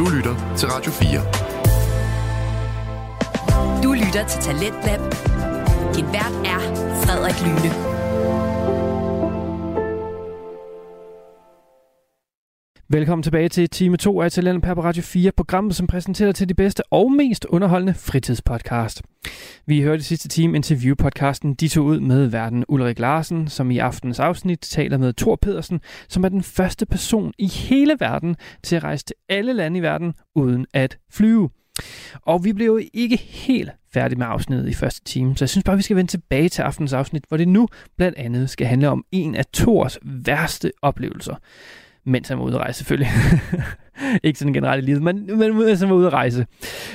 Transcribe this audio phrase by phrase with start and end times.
[0.00, 1.20] Du lytter til Radio 4.
[3.82, 5.00] Du lytter til Talentlab.
[5.94, 6.60] Din vært er
[7.04, 7.70] Frederik Lyne.
[12.92, 16.54] Velkommen tilbage til time 2 af Talent på Radio 4, programmet som præsenterer til de
[16.54, 19.02] bedste og mest underholdende fritidspodcast.
[19.66, 23.78] Vi hørte i sidste time interviewpodcasten De tog ud med verden Ulrik Larsen, som i
[23.78, 28.76] aftens afsnit taler med Thor Pedersen, som er den første person i hele verden til
[28.76, 31.50] at rejse til alle lande i verden uden at flyve.
[32.22, 35.64] Og vi blev jo ikke helt færdige med afsnittet i første time, så jeg synes
[35.64, 38.88] bare, vi skal vende tilbage til aftens afsnit, hvor det nu blandt andet skal handle
[38.88, 41.34] om en af Thors værste oplevelser
[42.04, 43.08] mens han var ude at rejse selvfølgelig.
[44.24, 46.46] ikke sådan generelt i livet, men, men mens han var ude at rejse.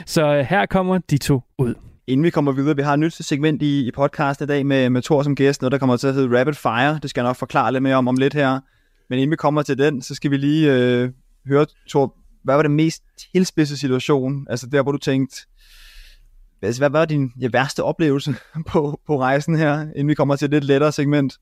[0.06, 1.76] Så øh, her kommer de to ud.
[2.08, 4.90] Inden vi kommer videre, vi har et nyt segment i, i podcast i dag med,
[4.90, 7.00] med Thor som gæst, noget der kommer til at hedde Rapid Fire.
[7.02, 8.60] Det skal jeg nok forklare lidt mere om om lidt her.
[9.10, 11.10] Men inden vi kommer til den, så skal vi lige øh,
[11.48, 14.48] høre, Thor, hvad var den mest tilspidse situation?
[14.50, 15.38] Altså der, hvor du tænkte,
[16.62, 18.36] altså, hvad var din ja, værste oplevelse
[18.72, 21.34] på, på rejsen her, inden vi kommer til et lidt lettere segment?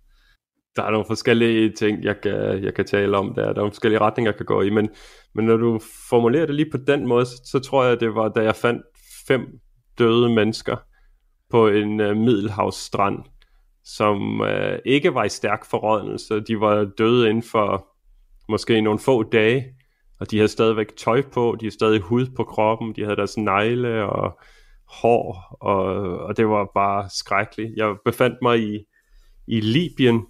[0.76, 3.42] Der er nogle forskellige ting, jeg kan, jeg kan tale om der.
[3.42, 4.90] Der er nogle forskellige retninger, jeg kan gå i, men,
[5.36, 8.30] men når du formulerer det lige på den måde, så, så tror jeg, det var,
[8.30, 8.82] da jeg fandt
[9.28, 9.60] fem
[9.98, 10.78] døde mennesker
[11.50, 13.20] på en uh, middelhavsstrand,
[13.84, 16.40] som uh, ikke var i stærk forrådnelse.
[16.40, 17.88] De var døde inden for
[18.50, 19.66] måske nogle få dage,
[20.20, 23.38] og de havde stadigvæk tøj på, de havde stadig hud på kroppen, de havde deres
[23.38, 24.40] negle og
[25.02, 25.86] hår, og,
[26.20, 27.74] og det var bare skrækkeligt.
[27.78, 28.80] Jeg befandt mig i,
[29.48, 30.26] i Libyen,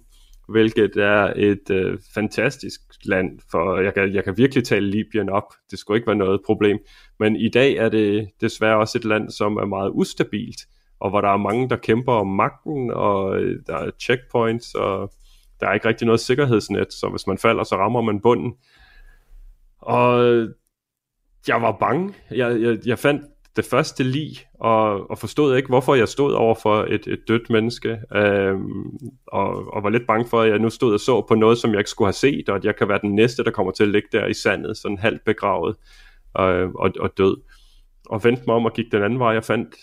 [0.48, 5.52] hvilket er et øh, fantastisk land, for jeg kan, jeg kan virkelig tale Libyen op,
[5.70, 6.78] det skulle ikke være noget problem,
[7.18, 10.60] men i dag er det desværre også et land, som er meget ustabilt,
[11.00, 15.12] og hvor der er mange, der kæmper om magten, og øh, der er checkpoints, og
[15.60, 18.52] der er ikke rigtig noget sikkerhedsnet, så hvis man falder, så rammer man bunden.
[19.78, 20.50] Og øh,
[21.48, 22.14] jeg var bange.
[22.30, 23.22] Jeg, jeg, jeg fandt
[23.56, 27.50] det første lig, og, og forstod ikke, hvorfor jeg stod over for et, et dødt
[27.50, 31.34] menneske, øhm, og, og var lidt bange for, at jeg nu stod og så på
[31.34, 33.50] noget, som jeg ikke skulle have set, og at jeg kan være den næste, der
[33.50, 35.76] kommer til at ligge der i sandet, sådan halvt begravet
[36.40, 37.36] øh, og, og død.
[38.06, 39.76] Og vendte mig om og gik den anden vej, jeg fandt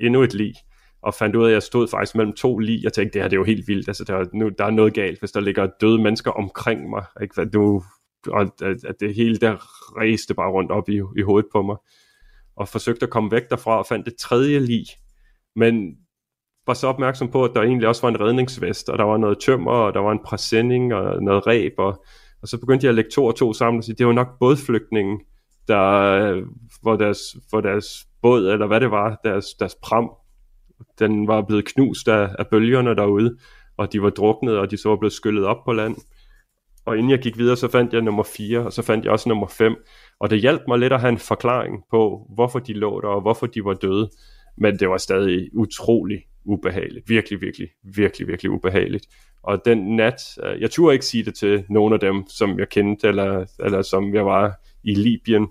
[0.00, 0.54] endnu et lig,
[1.02, 2.82] og fandt ud af, at jeg stod faktisk mellem to lig.
[2.82, 4.94] Jeg tænkte, det her det er jo helt vildt, altså der, nu, der er noget
[4.94, 7.48] galt, hvis der ligger døde mennesker omkring mig, ikke?
[7.52, 7.82] Nu,
[8.26, 9.56] og at det hele der
[9.96, 11.76] ræste bare rundt op i, i hovedet på mig
[12.56, 14.84] og forsøgte at komme væk derfra og fandt det tredje lig.
[15.56, 15.96] Men
[16.66, 19.38] var så opmærksom på, at der egentlig også var en redningsvest, og der var noget
[19.38, 22.04] tømmer, og der var en præsending og noget ræb, og,
[22.42, 24.38] og så begyndte jeg at lægge to og to sammen og sige, det var nok
[24.40, 25.20] bådflygtningen,
[25.68, 26.42] der,
[26.82, 27.18] hvor, deres,
[27.50, 30.10] hvor deres båd, eller hvad det var, deres, deres pram,
[30.98, 33.38] den var blevet knust af, af bølgerne derude,
[33.76, 35.96] og de var druknet, og de så var blevet skyllet op på land.
[36.84, 39.28] Og inden jeg gik videre, så fandt jeg nummer 4, og så fandt jeg også
[39.28, 39.76] nummer 5.
[40.20, 43.20] Og det hjalp mig lidt at have en forklaring på, hvorfor de lå der, og
[43.20, 44.10] hvorfor de var døde.
[44.58, 47.08] Men det var stadig utrolig ubehageligt.
[47.08, 49.06] Virkelig, virkelig, virkelig, virkelig ubehageligt.
[49.42, 52.68] Og den nat, øh, jeg turde ikke sige det til nogen af dem, som jeg
[52.68, 54.54] kendte, eller, eller som jeg var
[54.84, 55.42] i Libyen.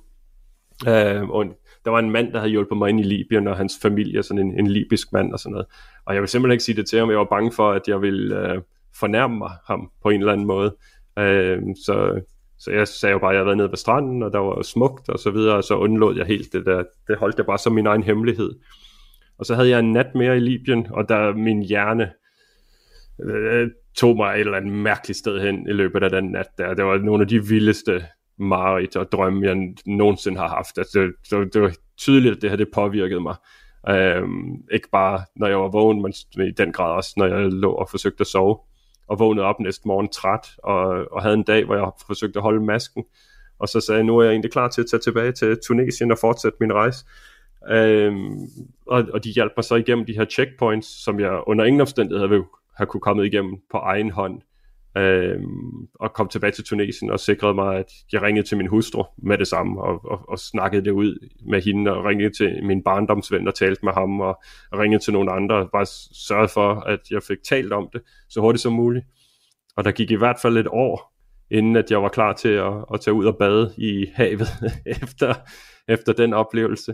[0.87, 1.45] Uh, og
[1.85, 4.47] der var en mand, der havde hjulpet mig ind i Libyen, og hans familie, sådan
[4.47, 5.67] en, en libysk mand og sådan noget.
[6.05, 8.01] Og jeg ville simpelthen ikke sige det til ham, jeg var bange for, at jeg
[8.01, 8.61] ville uh,
[8.99, 10.75] fornærme mig ham på en eller anden måde.
[11.19, 12.21] Øh, så
[12.61, 14.61] så jeg sagde jo bare, at jeg havde været nede ved stranden, og der var
[14.61, 16.83] smukt og så videre, og så undlod jeg helt det der.
[17.07, 18.51] Det holdt jeg bare som min egen hemmelighed.
[19.37, 22.11] Og så havde jeg en nat mere i Libyen, og der min hjerne
[23.23, 26.73] øh, tog mig et eller andet mærkeligt sted hen i løbet af den nat der.
[26.73, 28.05] Det var nogle af de vildeste
[28.39, 30.77] mareridt og drømme, jeg nogensinde har haft.
[30.77, 33.35] Altså, det, det, det var tydeligt, at det her det påvirkede mig.
[33.89, 36.13] Øhm, ikke bare når jeg var vågen, men
[36.47, 38.57] i den grad også, når jeg lå og forsøgte at sove
[39.11, 42.43] og vågnede op næste morgen træt, og, og havde en dag, hvor jeg forsøgte at
[42.43, 43.03] holde masken,
[43.59, 46.11] og så sagde jeg, nu er jeg egentlig klar til at tage tilbage til Tunesien
[46.11, 47.05] og fortsætte min rejse.
[47.69, 48.47] Øhm,
[48.87, 52.27] og, og de hjalp mig så igennem de her checkpoints, som jeg under ingen omstændighed
[52.27, 52.43] havde,
[52.77, 54.41] havde kunne komme igennem på egen hånd
[54.97, 55.39] øh,
[55.95, 59.37] og kom tilbage til Tunesien og sikrede mig, at jeg ringede til min hustru med
[59.37, 63.47] det samme, og, og, og snakkede det ud med hende, og ringede til min barndomsven
[63.47, 65.85] og talte med ham, og, og ringede til nogle andre, og bare
[66.27, 69.05] sørgede for, at jeg fik talt om det så hurtigt som muligt.
[69.77, 71.13] Og der gik i hvert fald et år,
[71.51, 74.47] inden at jeg var klar til at, at tage ud og bade i havet
[75.03, 75.33] efter,
[75.87, 76.93] efter den oplevelse.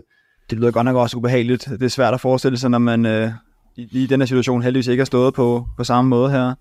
[0.50, 1.64] Det lyder godt nok også ubehageligt.
[1.64, 3.30] Det er svært at forestille sig, når man øh,
[3.76, 6.54] i, i den her situation heldigvis ikke har stået på, på samme måde her.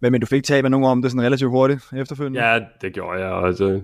[0.00, 2.46] Men, men du fik talt med nogen om det sådan relativt hurtigt efterfølgende?
[2.46, 3.44] Ja, det gjorde jeg.
[3.44, 3.80] Altså,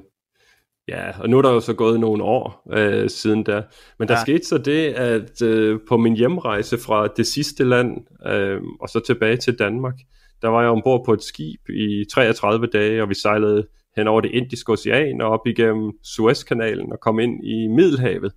[0.88, 3.62] ja, og nu er der jo så gået nogle år øh, siden da.
[3.98, 4.20] Men der ja.
[4.20, 7.96] skete så det, at øh, på min hjemrejse fra det sidste land,
[8.26, 9.94] øh, og så tilbage til Danmark,
[10.42, 13.66] der var jeg ombord på et skib i 33 dage, og vi sejlede
[13.96, 18.32] hen over det indiske ocean og op igennem Suezkanalen og kom ind i Middelhavet.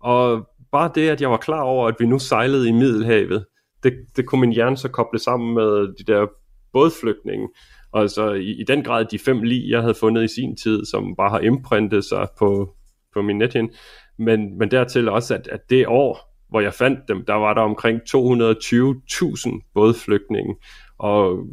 [0.00, 3.44] Og bare det, at jeg var klar over, at vi nu sejlede i Middelhavet,
[3.82, 6.26] det, det kunne min hjerne så koble sammen med de der
[6.72, 7.48] bådflygtninge.
[7.92, 10.84] Og så i, i den grad de fem lig, jeg havde fundet i sin tid,
[10.84, 12.74] som bare har imprintet sig på,
[13.14, 13.70] på min nethin,
[14.18, 17.60] Men, men dertil også, at, at det år, hvor jeg fandt dem, der var der
[17.60, 20.56] omkring 220.000 bådflygtninge.
[20.98, 21.46] Og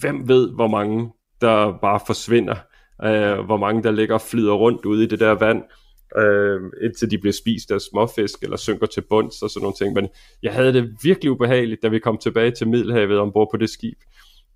[0.00, 2.56] hvem ved, hvor mange der bare forsvinder.
[3.04, 5.62] Øh, hvor mange der ligger og flyder rundt ude i det der vand
[6.18, 9.94] øh, indtil de bliver spist af småfisk eller synker til bunds og sådan nogle ting.
[9.94, 10.08] Men
[10.42, 13.98] jeg havde det virkelig ubehageligt, da vi kom tilbage til Middelhavet ombord på det skib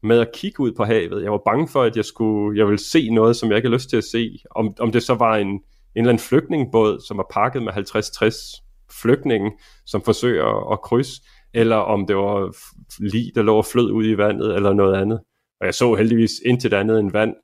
[0.03, 1.23] med at kigge ud på havet.
[1.23, 3.77] Jeg var bange for, at jeg skulle, jeg ville se noget, som jeg ikke havde
[3.77, 4.39] lyst til at se.
[4.51, 5.61] Om, om det så var en, en
[5.95, 8.63] eller anden flygtningbåd, som er pakket med 50-60
[9.03, 9.53] flygtninge,
[9.87, 11.23] som forsøger at krydse,
[11.55, 12.57] eller om det var
[12.99, 15.21] lige, der lå og flød ud i vandet, eller noget andet.
[15.61, 17.35] Og jeg så heldigvis intet andet end vand,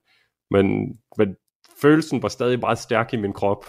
[0.50, 0.66] men,
[1.18, 1.36] men
[1.82, 3.66] følelsen var stadig meget stærk i min krop.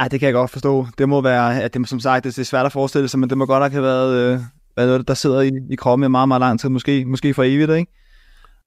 [0.00, 0.86] Ej, det kan jeg godt forstå.
[0.98, 3.38] Det må være, at det, som sagt, det er svært at forestille sig, men det
[3.38, 4.40] må godt nok have været, øh,
[4.76, 7.42] været noget, der sidder i, i kroppen i meget, meget lang tid, måske, måske for
[7.42, 7.92] evigt, ikke?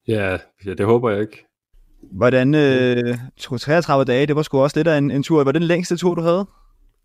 [0.08, 1.46] Ja, ja, det håber jeg ikke.
[2.12, 5.44] Hvordan, øh, 33 dage, det var sgu også lidt af en, en tur.
[5.44, 6.46] Var det den længste tur, du havde?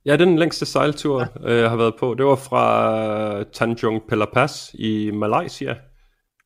[0.07, 1.53] Ja, den længste sejltur, ja.
[1.53, 2.15] Øh, jeg har været på.
[2.15, 5.75] Det var fra Tanjung Pelapas i Malaysia,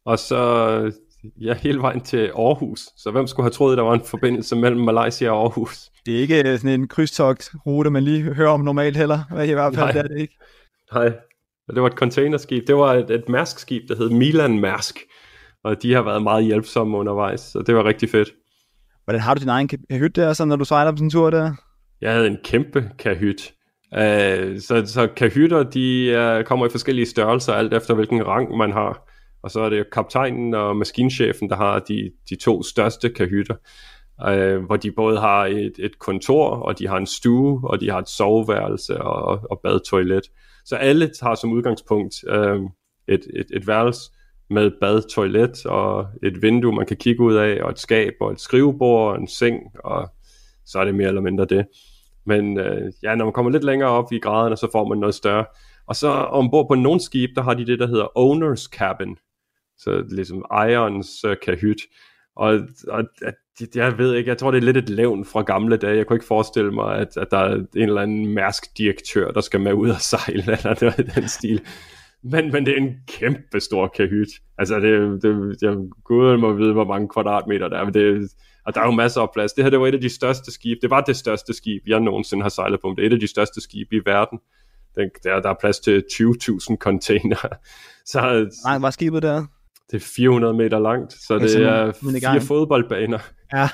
[0.07, 0.93] og så
[1.41, 2.81] ja, hele vejen til Aarhus.
[2.97, 5.91] Så hvem skulle have troet, der var en forbindelse mellem Malaysia og Aarhus?
[6.07, 9.43] Det er ikke øh, sådan en krydstogt-rute, man lige hører om normalt heller.
[9.43, 9.93] I hvert fald, Nej.
[9.93, 10.35] det er det ikke.
[10.95, 11.13] Nej,
[11.75, 12.67] det var et containerskib.
[12.67, 14.99] Det var et, et Mærsk-skib, der hed Milan Mærsk.
[15.65, 18.29] Og de har været meget hjælpsomme undervejs, så det var rigtig fedt.
[19.05, 21.31] Hvordan har du din egen kahyt der, så når du sejler på sådan en tur
[21.31, 21.53] der?
[22.01, 23.53] Jeg havde en kæmpe kahyt.
[23.93, 28.73] Uh, så, så kahytter, de uh, kommer i forskellige størrelser, alt efter hvilken rang man
[28.73, 29.09] har.
[29.47, 33.55] Og så er det kaptajnen og maskinchefen, der har de, de to største kahytter
[34.25, 37.91] øh, hvor de både har et, et kontor, og de har en stue, og de
[37.91, 40.23] har et soveværelse og, og badtoilet.
[40.65, 42.61] Så alle har som udgangspunkt øh,
[43.09, 44.11] et, et, et værelse
[44.51, 48.33] med bad, toilet og et vindue, man kan kigge ud af, og et skab og
[48.33, 50.09] et skrivebord og en seng, og
[50.67, 51.67] så er det mere eller mindre det.
[52.27, 55.15] Men øh, ja, når man kommer lidt længere op i graderne, så får man noget
[55.15, 55.45] større.
[55.87, 59.17] Og så ombord på nogle skib, der har de det, der hedder owner's cabin.
[59.79, 61.81] Så ligesom ejerens uh, øh, kahyt.
[62.37, 63.35] Og, og at
[63.75, 65.97] jeg ved ikke, jeg tror det er lidt et levn fra gamle dage.
[65.97, 69.41] Jeg kunne ikke forestille mig, at, at der er en eller anden mærsk direktør, der
[69.41, 71.61] skal med ud og sejle, eller noget i den stil.
[72.23, 74.29] Men, men det er en kæmpe stor kahyt.
[74.59, 78.31] Altså, det, det, jeg gud må vide, hvor mange kvadratmeter der er, men det,
[78.67, 79.53] og der er jo masser af plads.
[79.53, 80.79] Det her, det var et af de største skibe.
[80.83, 82.95] Det var det største skib, jeg nogensinde har sejlet på.
[82.97, 84.39] Det er et af de største skibe i verden.
[84.95, 87.37] Der, der er plads til 20.000 container.
[88.13, 89.47] Så, Nej, var skibet der?
[89.91, 93.19] Det er 400 meter langt, så det er fire fodboldbaner.
[93.53, 93.69] Ja.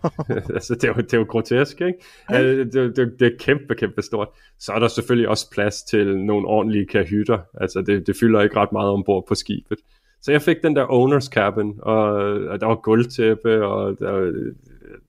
[0.54, 1.98] altså, det er, jo, det er jo grotesk, ikke?
[2.30, 2.42] Ja.
[2.42, 4.28] Det, det, det er kæmpe, kæmpe stort.
[4.58, 7.38] Så er der selvfølgelig også plads til nogle ordentlige kahytter.
[7.60, 9.78] Altså, det, det fylder ikke ret meget ombord på skibet.
[10.22, 12.02] Så jeg fik den der owner's cabin, og,
[12.48, 14.32] og der var gulvtæppe, og der,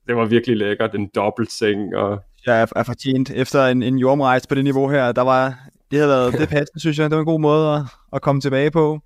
[0.07, 0.95] det var virkelig lækkert.
[0.95, 2.19] En dobbeltseng, og...
[2.45, 5.11] Jeg er fortjent efter en, en jordrejse på det niveau her.
[5.11, 5.59] Der var,
[5.91, 7.09] det havde været det passende, synes jeg.
[7.09, 7.81] Det var en god måde at,
[8.13, 8.99] at komme tilbage på.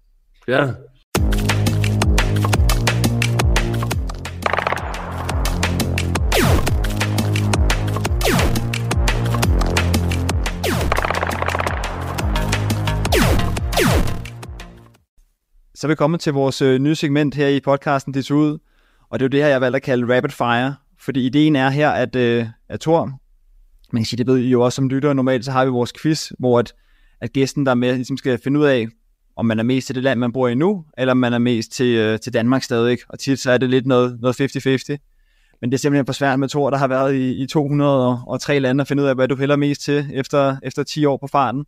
[0.47, 0.67] Ja,
[15.83, 18.57] Så er vi kommet til vores øh, nye segment her i podcasten Det ud.
[19.09, 20.75] Og det er jo det her, jeg valgte at kalde Rapid Fire.
[20.99, 23.19] Fordi ideen er her, at, øh, at Thor,
[23.91, 25.93] man kan sige, det ved I jo også som lytter, normalt så har vi vores
[26.01, 26.73] quiz, hvor at,
[27.21, 28.87] at gæsten der er med, ligesom skal finde ud af,
[29.35, 31.37] om man er mest til det land, man bor i nu, eller om man er
[31.37, 32.97] mest til, øh, til Danmark stadig.
[33.09, 35.57] Og tit så er det lidt noget, noget 50-50.
[35.61, 38.81] Men det er simpelthen for svært med Thor, der har været i, i 203 lande,
[38.81, 41.65] at finde ud af, hvad du hælder mest til efter, efter 10 år på farten.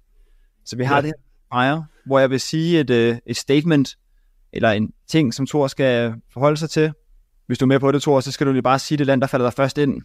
[0.66, 1.02] Så vi har ja.
[1.02, 3.96] det her fire, hvor jeg vil sige et, øh, et statement,
[4.56, 6.92] eller en ting, som Thor skal forholde sig til.
[7.48, 9.22] Hvis du er med på det, Thor, så skal du lige bare sige det land,
[9.22, 10.02] der falder dig først ind.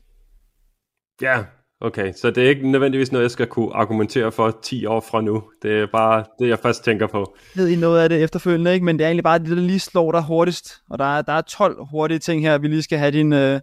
[1.23, 1.45] Ja,
[1.81, 2.13] okay.
[2.13, 5.43] Så det er ikke nødvendigvis noget, jeg skal kunne argumentere for 10 år fra nu.
[5.63, 7.35] Det er bare det, jeg først tænker på.
[7.57, 8.85] Jeg ved I noget af det efterfølgende, ikke?
[8.87, 10.75] men det er egentlig bare det, der lige slår dig hurtigst.
[10.91, 13.61] Og der er, der er 12 hurtige ting her, vi lige skal have din, uh,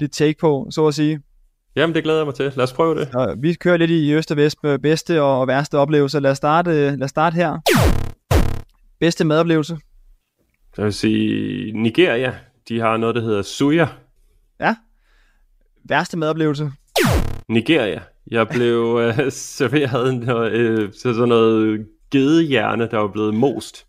[0.00, 1.20] dit take på, så at sige.
[1.76, 2.52] Jamen, det glæder jeg mig til.
[2.56, 3.08] Lad os prøve det.
[3.12, 6.20] Så vi kører lidt i øst og vest med bedste og værste oplevelser.
[6.20, 7.58] Lad os starte, lad os starte her.
[9.00, 9.78] Bedste madoplevelse?
[10.78, 13.86] Jeg vil sige, Nigeria, de har noget, der hedder suya.
[14.60, 14.76] Ja.
[15.84, 16.72] Værste madoplevelse?
[17.48, 18.02] Nigeria.
[18.30, 23.86] Jeg blev øh, serveret noget, øh, sådan noget gedehjerne, der var blevet most.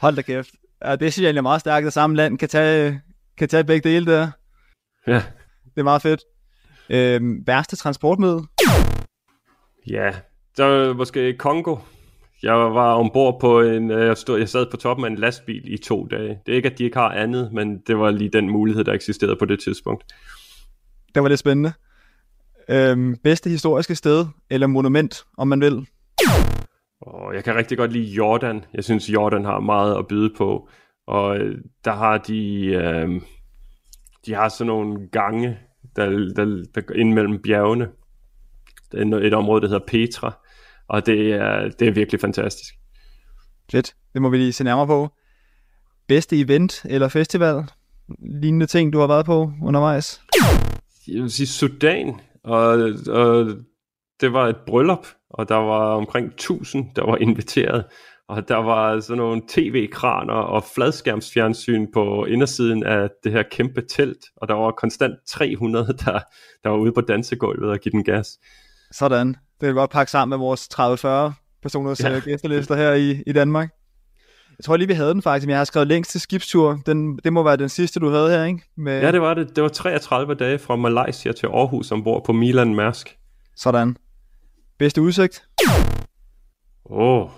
[0.00, 0.50] Hold da kæft.
[0.84, 3.00] Ja, det synes jeg egentlig er meget stærkt, at samme land kan tage,
[3.38, 4.30] kan tage begge dele der.
[5.06, 5.22] Ja.
[5.64, 6.20] Det er meget fedt.
[6.90, 8.40] Øhm, værste transportmiddel?
[9.86, 10.12] Ja,
[10.56, 11.76] så måske Kongo.
[12.42, 15.72] Jeg var ombord på en, øh, jeg, stod, jeg sad på toppen af en lastbil
[15.72, 16.38] i to dage.
[16.46, 18.92] Det er ikke, at de ikke har andet, men det var lige den mulighed, der
[18.92, 20.04] eksisterede på det tidspunkt.
[21.14, 21.72] Det var lidt spændende.
[22.68, 25.86] Øhm, bedste historiske sted, eller monument, om man vil?
[27.00, 28.64] Og jeg kan rigtig godt lide Jordan.
[28.74, 30.68] Jeg synes, Jordan har meget at byde på.
[31.06, 33.20] Og øh, der har de, øh,
[34.26, 35.58] de har sådan nogle gange,
[35.96, 37.88] der, der, der går ind mellem bjergene.
[38.92, 40.32] Det er et område, der hedder Petra.
[40.90, 42.74] Og det er, det er virkelig fantastisk.
[43.72, 43.94] Fedt.
[44.12, 45.08] Det må vi lige se nærmere på.
[46.08, 47.64] Bedste event eller festival?
[48.18, 50.22] Lignende ting, du har været på undervejs?
[51.08, 52.20] Jeg vil sige Sudan.
[52.44, 52.68] Og,
[53.08, 53.46] og
[54.20, 57.84] det var et bryllup, og der var omkring 1000, der var inviteret.
[58.28, 64.24] Og der var sådan nogle tv-kraner og fladskærmsfjernsyn på indersiden af det her kæmpe telt,
[64.36, 66.20] og der var konstant 300, der,
[66.64, 68.38] der var ude på dansegulvet og give den gas.
[68.92, 69.36] Sådan.
[69.60, 72.18] Det vil godt pakke sammen med vores 30-40 personers ja.
[72.18, 73.70] gæstelister her i, i Danmark.
[74.58, 76.80] Jeg tror lige, vi havde den faktisk, men jeg har skrevet længst til skibstur.
[76.86, 78.62] Den, det må være den sidste, du havde her, ikke?
[78.76, 79.00] Med...
[79.00, 79.56] Ja, det var det.
[79.56, 83.18] Det var 33 dage fra Malaysia til Aarhus ombord på Milan Mærsk.
[83.56, 83.96] Sådan.
[84.78, 85.44] Bedste udsigt?
[86.90, 87.20] Åh.
[87.20, 87.30] Oh.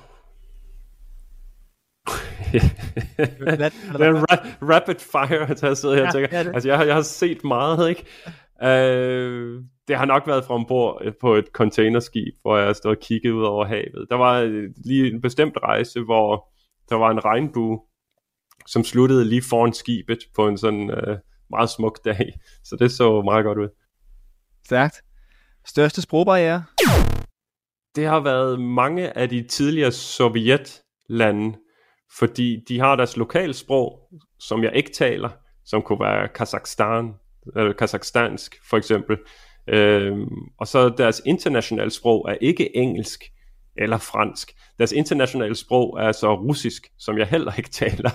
[2.52, 2.60] det
[4.00, 6.38] er ra- rapid fire, at jeg sidder her og tænker.
[6.38, 8.04] Ja, altså, jeg, har, jeg har set meget, ikke?
[8.62, 13.34] Uh, det har nok været fra ombord på et containerskib, hvor jeg stod og kiggede
[13.34, 14.06] ud over havet.
[14.10, 14.42] Der var
[14.84, 16.48] lige en bestemt rejse, hvor
[16.88, 17.80] der var en regnbue,
[18.66, 21.16] som sluttede lige foran skibet på en sådan uh,
[21.50, 22.32] meget smuk dag.
[22.64, 23.68] Så det så meget godt ud.
[24.64, 25.02] Stærkt.
[25.66, 26.64] Største sprogbarriere?
[27.96, 31.58] Det har været mange af de tidligere sovjetlande,
[32.18, 34.08] fordi de har deres lokalsprog,
[34.38, 35.30] som jeg ikke taler,
[35.64, 37.14] som kunne være Kazakhstan,
[37.56, 39.16] eller kazakhstansk for eksempel.
[39.68, 40.28] Øhm,
[40.58, 43.24] og så deres internationale sprog er ikke engelsk
[43.76, 44.52] eller fransk.
[44.78, 48.10] Deres internationale sprog er så russisk, som jeg heller ikke taler.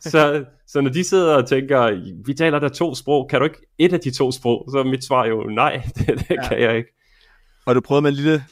[0.00, 3.66] så, så når de sidder og tænker, vi taler der to sprog, kan du ikke
[3.78, 4.68] et af de to sprog?
[4.72, 6.48] Så er mit svar jo, nej, det, det ja.
[6.48, 6.90] kan jeg ikke.
[7.66, 8.44] Og du prøvede med en lille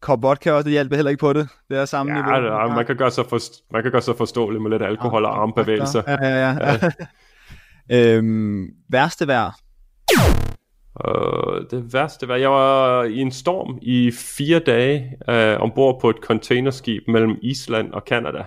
[0.00, 1.48] kop vodka også, det hjælper heller ikke på det.
[1.68, 2.34] Det er samme ja, niveau.
[2.34, 3.38] Ja, man kan gøre sig, for,
[3.72, 6.02] man kan gøre sig forståeligt med lidt alkohol og armbevægelser.
[6.06, 6.78] Ja, ja, ja.
[7.90, 8.16] ja.
[8.16, 9.50] øhm, værste vejr?
[11.08, 16.10] Uh, det værste var, jeg var i en storm i fire dage uh, ombord på
[16.10, 18.44] et containerskib mellem Island og Kanada.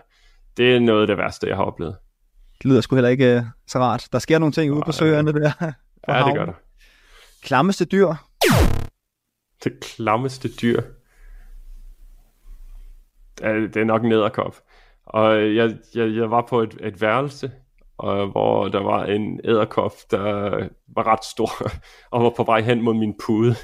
[0.58, 1.96] Det er noget af det værste, jeg har oplevet.
[2.58, 4.08] Det lyder sgu heller ikke uh, så rart.
[4.12, 5.52] Der sker nogle ting ude på søerne der.
[6.08, 6.54] ja, det gør der.
[7.44, 8.14] Klammeste dyr?
[9.64, 10.82] Det klammeste dyr?
[13.38, 14.56] Det er nok en æderkop.
[15.06, 17.52] Og jeg, jeg, jeg var på et, et værelse,
[18.04, 20.22] og hvor der var en æderkop, der
[20.96, 21.72] var ret stor,
[22.12, 23.56] og var på vej hen mod min pude.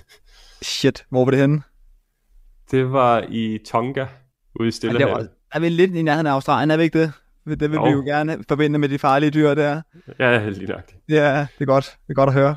[0.62, 1.62] Shit, hvor var det henne?
[2.72, 4.05] Det var i Tonga,
[4.60, 5.22] ude i Stillehavet.
[5.22, 7.13] Ja, er vi lidt i nærheden af Australien, er vi ikke det?
[7.60, 7.84] Det vil jo.
[7.84, 9.81] vi jo gerne forbinde med de farlige dyr der.
[10.19, 10.91] Ja, lige nok.
[11.10, 11.98] Ja, det er godt.
[12.08, 12.55] Det er godt at høre.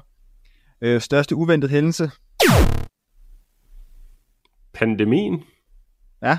[0.81, 2.11] Øh, største uventet hændelse?
[4.73, 5.43] Pandemien.
[6.23, 6.39] Ja,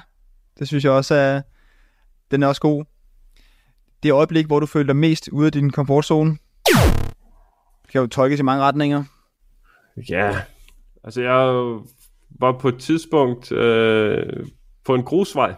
[0.59, 1.41] det synes jeg også er,
[2.31, 2.85] den er også god
[4.03, 6.37] det øjeblik, hvor du føler dig mest ude af din komfortzone?
[7.83, 9.03] Det kan jo tolkes i mange retninger.
[10.09, 10.35] Ja,
[11.03, 11.37] altså jeg
[12.39, 14.45] var på et tidspunkt øh,
[14.85, 15.55] på en grusvej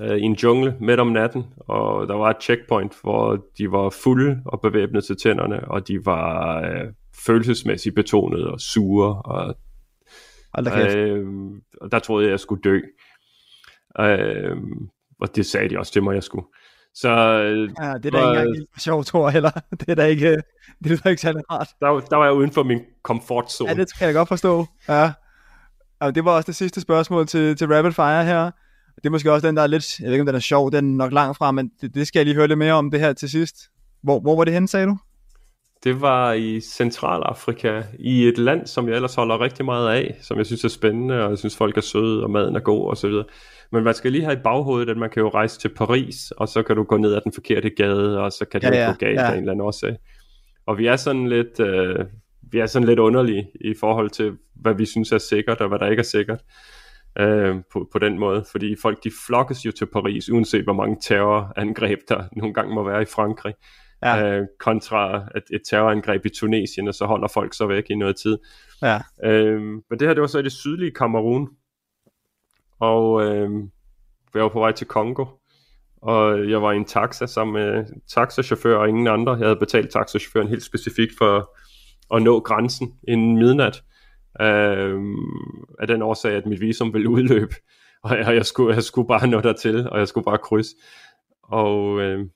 [0.00, 3.90] øh, i en jungle midt om natten, og der var et checkpoint, hvor de var
[3.90, 6.92] fulde og bevæbnet til tænderne, og de var øh,
[7.26, 9.54] følelsesmæssigt betonet og sure, og,
[10.58, 11.24] øh,
[11.80, 12.80] og der troede jeg, jeg skulle dø.
[14.00, 14.56] Øh,
[15.20, 16.46] og det sagde de også til mig, jeg skulle.
[16.94, 19.50] Så, ja, det er da ikke engang sjovt, tror jeg heller.
[19.80, 20.42] Det er da ikke,
[20.84, 21.68] det er da ikke særlig rart.
[21.80, 23.70] Der, der var jeg uden for min komfortzone.
[23.70, 24.66] Ja, det kan jeg godt forstå.
[24.88, 25.12] Ja.
[26.00, 28.50] Og det var også det sidste spørgsmål til, til Rapid Fire her.
[28.96, 30.72] Det er måske også den, der er lidt, jeg ved ikke om den er sjov,
[30.72, 32.90] den er nok langt fra, men det, det skal jeg lige høre lidt mere om
[32.90, 33.56] det her til sidst.
[34.02, 34.98] Hvor, hvor var det henne, sagde du?
[35.84, 40.38] Det var i Centralafrika, i et land, som jeg ellers holder rigtig meget af, som
[40.38, 42.96] jeg synes er spændende, og jeg synes folk er søde, og maden er god og
[42.96, 43.24] så videre.
[43.72, 46.48] Men man skal lige have i baghovedet, at man kan jo rejse til Paris, og
[46.48, 48.90] så kan du gå ned ad den forkerte gade, og så kan det ja, ja,
[48.90, 49.26] gå galt ja.
[49.26, 49.96] af en eller anden årsag.
[50.66, 52.06] Og vi er sådan lidt, øh,
[52.52, 55.78] vi er sådan lidt underlige i forhold til, hvad vi synes er sikkert, og hvad
[55.78, 56.40] der ikke er sikkert.
[57.18, 60.96] Øh, på, på den måde, fordi folk de flokkes jo til Paris, uanset hvor mange
[61.02, 63.54] terrorangreb der nogle gange må være i Frankrig,
[64.02, 64.38] ja.
[64.38, 68.16] øh, kontra et, et terrorangreb i Tunesien, og så holder folk så væk i noget
[68.16, 68.38] tid.
[68.82, 69.00] Ja.
[69.24, 71.48] Øh, men det her, det var så i det sydlige Kamerun,
[72.80, 73.50] og øh,
[74.34, 75.24] jeg var på vej til Kongo,
[76.02, 79.32] og jeg var i en taxa sammen med taxachauffør og ingen andre.
[79.32, 81.56] Jeg havde betalt taxachaufføren helt specifikt for
[82.16, 83.82] at nå grænsen inden midnat.
[84.40, 85.00] Øh,
[85.80, 87.54] af den årsag, at mit visum ville udløbe,
[88.02, 90.76] og jeg, jeg, skulle, jeg skulle bare nå dertil, og jeg skulle bare krydse.
[91.42, 92.26] Og øh,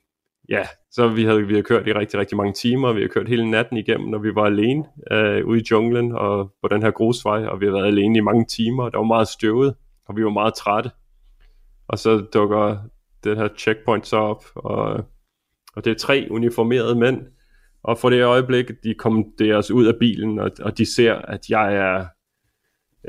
[0.49, 3.29] ja, så vi havde, vi havde kørt i rigtig, rigtig mange timer, vi har kørt
[3.29, 6.91] hele natten igennem, når vi var alene øh, ude i junglen og på den her
[6.91, 9.75] grusvej, og vi har været alene i mange timer, der var meget støvet,
[10.09, 10.91] og vi var meget trætte.
[11.89, 12.79] Og så dukker
[13.25, 15.05] det her checkpoint så op, og,
[15.77, 17.27] og det er tre uniformerede mænd,
[17.83, 21.75] og for det øjeblik, de kommanderes ud af bilen, og, og de ser, at jeg
[21.75, 22.07] er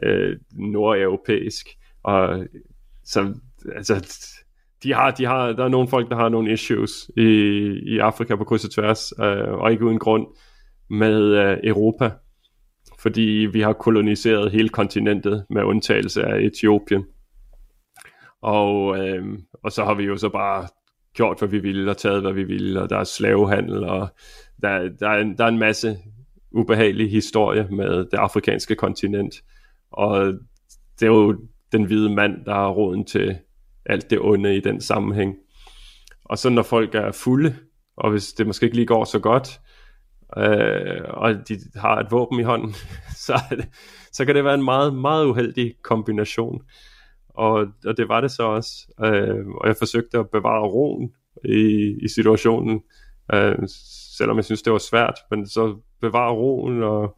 [0.03, 1.67] øh, nordeuropæisk,
[2.03, 2.45] og
[3.05, 3.33] så,
[3.75, 3.95] altså,
[4.83, 7.29] de har, de har, der er nogle folk, der har nogle issues i,
[7.85, 10.27] i Afrika på kryds og tværs, øh, og ikke uden grund,
[10.89, 12.11] med øh, Europa,
[12.99, 17.05] fordi vi har koloniseret hele kontinentet med undtagelse af Etiopien.
[18.41, 19.25] Og, øh,
[19.63, 20.67] og så har vi jo så bare
[21.13, 24.07] gjort, hvad vi ville, og taget, hvad vi ville, og der er slavehandel, og
[24.61, 25.97] der, der, er, en, der er en masse
[26.51, 29.35] ubehagelig historie med det afrikanske kontinent.
[29.91, 30.33] Og
[30.99, 31.37] det er jo
[31.71, 33.37] den hvide mand, der er råden til
[33.89, 35.35] alt det onde i den sammenhæng.
[36.25, 37.55] Og så når folk er fulde,
[37.97, 39.59] og hvis det måske ikke lige går så godt,
[40.37, 42.73] øh, og de har et våben i hånden,
[43.27, 43.41] så,
[44.11, 46.61] så kan det være en meget, meget uheldig kombination.
[47.29, 48.71] Og, og det var det så også.
[49.05, 51.13] Øh, og jeg forsøgte at bevare roen
[51.45, 52.81] i, i situationen,
[53.33, 53.55] øh,
[54.17, 57.17] selvom jeg synes, det var svært, men så bevare roen og,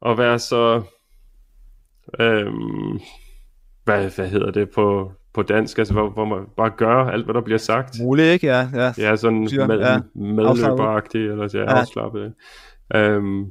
[0.00, 0.82] og være så...
[2.20, 2.52] Øh,
[3.84, 7.34] hvad, hvad hedder det på, på dansk, altså hvor, hvor man bare gør alt, hvad
[7.34, 7.94] der bliver sagt.
[8.02, 8.46] Muligt, ikke?
[8.46, 8.92] Ja, ja.
[8.98, 9.98] Ja, sådan med, ja.
[10.14, 11.80] medløberagtigt, eller ja, ja.
[11.80, 12.34] afslappet.
[12.96, 13.50] Um,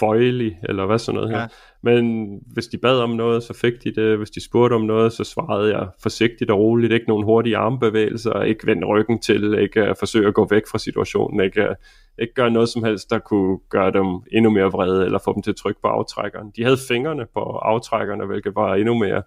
[0.00, 1.40] føjelig, eller hvad sådan noget her.
[1.40, 1.46] Ja.
[1.82, 4.18] Men hvis de bad om noget, så fik de det.
[4.18, 6.92] Hvis de spurgte om noget, så svarede jeg forsigtigt og roligt.
[6.92, 10.78] Ikke nogen hurtige armbevægelser, ikke vende ryggen til, ikke uh, forsøge at gå væk fra
[10.78, 11.74] situationen, ikke, uh,
[12.18, 15.42] ikke gøre noget som helst, der kunne gøre dem endnu mere vrede, eller få dem
[15.42, 16.52] til at trykke på aftrækkeren.
[16.56, 19.22] De havde fingrene på aftrækkerne, hvilket var endnu mere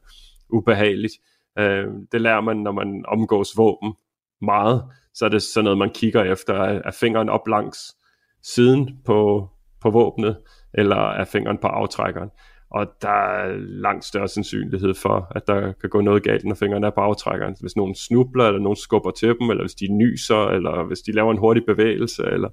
[0.50, 1.14] ubehageligt.
[1.60, 3.94] Øh, det lærer man, når man omgås våben
[4.42, 4.84] meget.
[5.14, 6.54] Så er det sådan noget, man kigger efter.
[6.54, 7.96] Er fingeren op langs
[8.44, 9.50] siden på,
[9.82, 10.38] på våbnet,
[10.74, 12.30] eller er fingeren på aftrækkeren?
[12.72, 16.88] Og der er langt større sandsynlighed for, at der kan gå noget galt, når fingrene
[16.88, 17.56] er på aftrækkeren.
[17.62, 21.12] Hvis nogen snubler, eller nogen skubber til dem, eller hvis de nyser, eller hvis de
[21.12, 22.50] laver en hurtig bevægelse, eller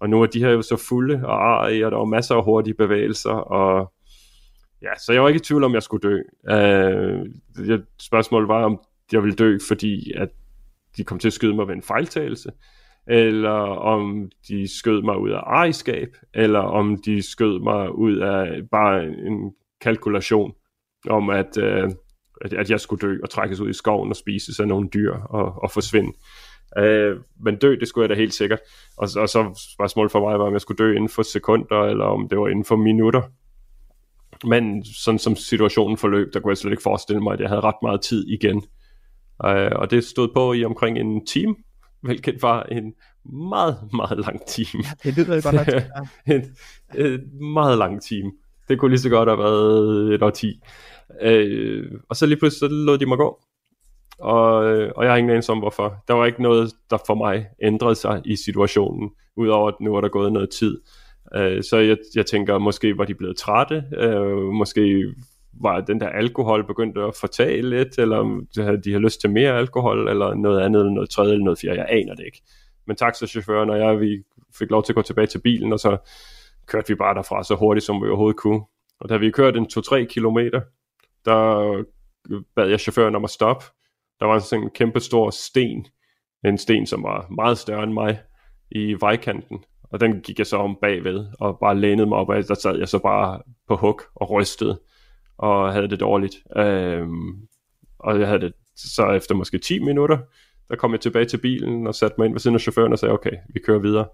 [0.00, 2.44] og nu er de her jo så fulde og arige, og der er masser af
[2.44, 3.92] hurtige bevægelser, og
[4.82, 6.18] ja, så jeg var ikke i tvivl om, jeg skulle dø.
[6.50, 8.80] Uh, spørgsmålet var, om
[9.12, 10.28] jeg ville dø, fordi at
[10.96, 12.50] de kom til at skyde mig ved en fejltagelse,
[13.06, 18.68] eller om de skød mig ud af ejerskab, eller om de skød mig ud af
[18.70, 20.52] bare en kalkulation
[21.08, 21.90] om, at, uh,
[22.40, 25.12] at, at jeg skulle dø og trækkes ud i skoven og spise af nogle dyr
[25.12, 26.12] og, og forsvinde.
[26.78, 28.60] Uh, men dø, det skulle jeg da helt sikkert.
[28.96, 32.04] Og, og så spørgsmålet for mig var, om jeg skulle dø inden for sekunder, eller
[32.04, 33.22] om det var inden for minutter.
[34.44, 37.60] Men sådan som situationen forløb, der kunne jeg slet ikke forestille mig, at jeg havde
[37.60, 38.56] ret meget tid igen.
[39.44, 41.54] Uh, og det stod på i omkring en time,
[42.00, 42.92] hvilket var en
[43.24, 44.84] meget, meget lang time.
[45.04, 45.68] Ja, det lyder godt nok.
[45.68, 46.34] Ja.
[46.34, 46.42] en,
[46.94, 48.32] en meget lang time.
[48.68, 50.60] Det kunne lige så godt have været et årti.
[51.10, 53.38] Uh, og så lige pludselig så lod de mig gå.
[54.18, 54.54] Og,
[54.96, 56.04] og jeg har ingen anelse om hvorfor.
[56.08, 60.00] Der var ikke noget, der for mig ændrede sig i situationen, udover at nu er
[60.00, 60.80] der gået noget tid.
[61.34, 65.14] Øh, så jeg, jeg tænker, måske var de blevet trætte, øh, måske
[65.60, 69.58] var den der alkohol begyndt at fortage lidt, eller havde de har lyst til mere
[69.58, 72.42] alkohol, eller noget andet, eller noget tredje, eller noget fjerde, jeg aner det ikke.
[72.86, 74.22] Men taxachaufføren og jeg, vi
[74.58, 75.96] fik lov til at gå tilbage til bilen, og så
[76.66, 78.60] kørte vi bare derfra så hurtigt, som vi overhovedet kunne.
[79.00, 80.60] Og da vi kørte en 2-3 kilometer,
[81.24, 81.84] der
[82.56, 83.64] bad jeg chaufføren om at stoppe.
[84.20, 85.86] Der var sådan en kæmpe stor sten,
[86.44, 88.20] en sten, som var meget større end mig,
[88.70, 89.64] i vejkanten.
[89.96, 92.78] Og den gik jeg så om bagved, og bare lænede mig op, og der sad
[92.78, 94.80] jeg så bare på huk og rystede,
[95.38, 96.36] og havde det dårligt.
[96.56, 97.48] Øhm,
[97.98, 100.18] og jeg havde det så efter måske 10 minutter,
[100.68, 102.98] der kom jeg tilbage til bilen og satte mig ind ved siden af chaufføren og
[102.98, 104.06] sagde, okay, vi kører videre.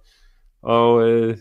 [0.62, 1.36] Og øh,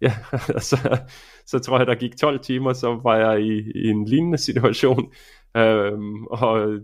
[0.00, 0.12] ja,
[0.70, 0.98] så,
[1.46, 5.12] så tror jeg, der gik 12 timer, så var jeg i, i en lignende situation.
[5.56, 6.78] Øhm, og,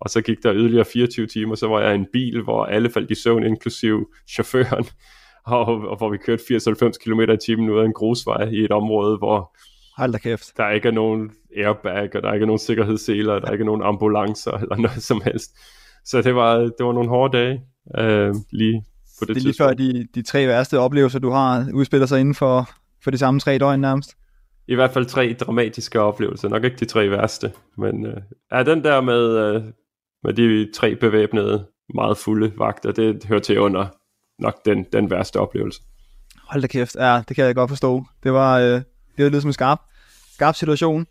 [0.00, 2.90] og så gik der yderligere 24 timer, så var jeg i en bil, hvor alle
[2.90, 4.86] faldt i søvn, inklusiv chaufføren
[5.46, 8.72] og, og hvor vi kørte 80-90 km i timen ud af en grusvej i et
[8.72, 9.56] område, hvor
[9.96, 10.56] Hold da kæft.
[10.56, 13.82] der ikke er nogen airbag, og der ikke er nogen sikkerhedsseler, der ikke er nogen
[13.82, 15.50] ambulancer eller noget som helst.
[16.04, 17.60] Så det var, det var nogle hårde dage
[17.98, 18.84] øh, lige
[19.18, 22.20] på det, det er lige før de, de tre værste oplevelser, du har, udspiller sig
[22.20, 22.70] inden for,
[23.04, 24.10] for de samme tre døgn nærmest.
[24.68, 28.16] I hvert fald tre dramatiske oplevelser, nok ikke de tre værste, men øh,
[28.52, 29.62] ja, den der med, øh,
[30.24, 33.86] med de tre bevæbnede, meget fulde vagter, det hører til under
[34.38, 35.80] nok den, den værste oplevelse.
[36.48, 38.04] Hold da kæft, ja, det kan jeg godt forstå.
[38.22, 38.82] Det var, øh,
[39.16, 39.78] det var lidt som en skarp,
[40.32, 41.06] skarp situation.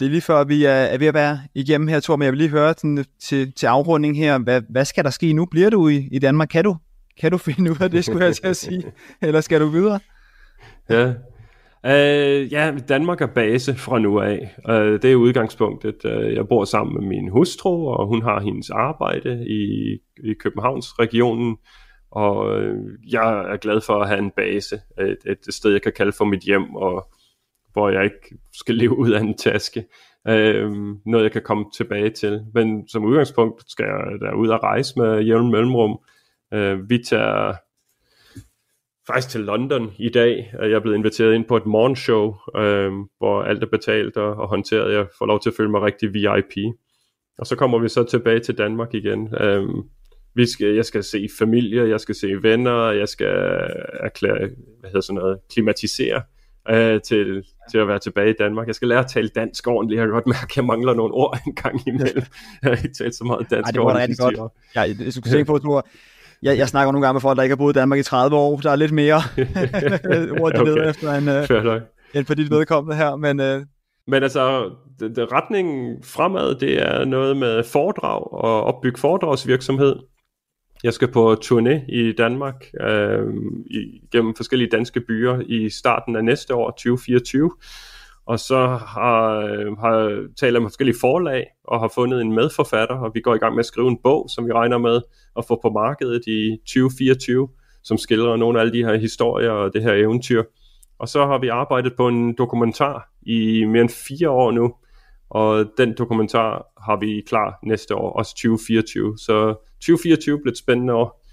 [0.00, 2.32] Det er lige før, vi er, er ved at være igennem her, Thor, men jeg
[2.32, 5.44] vil lige høre sådan, til, til afrunding her, hvad, hvad skal der ske nu?
[5.44, 6.48] Bliver du i, i Danmark?
[6.48, 6.76] Kan du,
[7.20, 8.84] kan du finde ud af det, skulle jeg til at sige?
[9.22, 10.00] Eller skal du videre?
[10.90, 11.12] Ja,
[11.86, 14.54] Uh, ja, Danmark er base fra nu af.
[14.68, 15.96] Uh, det er udgangspunktet.
[16.04, 19.92] Uh, jeg bor sammen med min hustru, og hun har hendes arbejde i,
[20.30, 21.56] i Københavnsregionen.
[22.12, 22.76] Og øh,
[23.12, 26.24] jeg er glad for at have en base, et, et sted, jeg kan kalde for
[26.24, 27.08] mit hjem, og
[27.72, 29.84] hvor jeg ikke skal leve ud af en taske.
[30.28, 30.70] Øh,
[31.06, 32.40] noget, jeg kan komme tilbage til.
[32.54, 35.98] Men som udgangspunkt skal jeg da ud og rejse med jævn mellemrum.
[36.54, 37.54] Øh, vi tager
[39.06, 40.54] faktisk til London i dag.
[40.60, 44.34] Øh, jeg er blevet inviteret ind på et morgenshow, øh, hvor alt er betalt og,
[44.34, 44.94] og håndteret.
[44.94, 46.74] Jeg får lov til at føle mig rigtig VIP.
[47.38, 49.34] Og så kommer vi så tilbage til Danmark igen.
[49.40, 49.68] Øh,
[50.34, 53.34] vi skal, jeg skal se familie, jeg skal se venner, jeg skal
[54.00, 54.38] erklære,
[54.80, 56.22] hvad hedder sådan noget, klimatisere
[56.70, 58.66] øh, til, til at være tilbage i Danmark.
[58.66, 59.98] Jeg skal lære at tale dansk ordentligt.
[59.98, 62.24] Jeg kan godt mærke, at jeg mangler nogle ord en gang imellem.
[62.62, 64.52] Jeg har ikke talt så meget dansk Ej, det var rigtig godt.
[64.76, 65.82] Ja, jeg skulle tænke på, at du
[66.42, 68.36] jeg, jeg snakker nogle gange med folk, der ikke har boet i Danmark i 30
[68.36, 68.56] år.
[68.56, 69.16] Der er lidt mere
[70.42, 70.64] ord, de okay.
[70.64, 71.30] leder efter, end,
[71.70, 71.80] uh,
[72.14, 73.16] end for dit vedkommende her.
[73.16, 73.62] Men, uh...
[74.06, 79.96] men altså, det, det, retningen fremad, det er noget med foredrag og opbygge foredragsvirksomhed.
[80.84, 83.26] Jeg skal på turné i Danmark øh,
[84.12, 87.50] gennem forskellige danske byer i starten af næste år, 2024
[88.26, 93.10] og så har, øh, har talt med forskellige forlag og har fundet en medforfatter, og
[93.14, 95.00] vi går i gang med at skrive en bog, som vi regner med
[95.36, 97.48] at få på markedet i 2024,
[97.82, 100.42] som skildrer nogle af alle de her historier og det her eventyr.
[100.98, 104.74] Og så har vi arbejdet på en dokumentar i mere end fire år nu,
[105.32, 109.18] og den dokumentar har vi klar næste år, også 2024.
[109.18, 111.24] Så 2024 bliver et spændende år.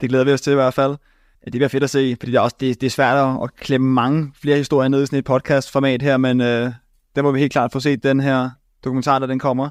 [0.00, 0.96] Det glæder vi os til i hvert fald.
[1.44, 3.92] Det bliver fedt at se, fordi det er, også, det, det er svært at klemme
[3.92, 6.72] mange flere historier ned i sådan et podcast-format her, men øh,
[7.16, 8.50] der må vi helt klart få set den her
[8.84, 9.70] dokumentar, der den kommer.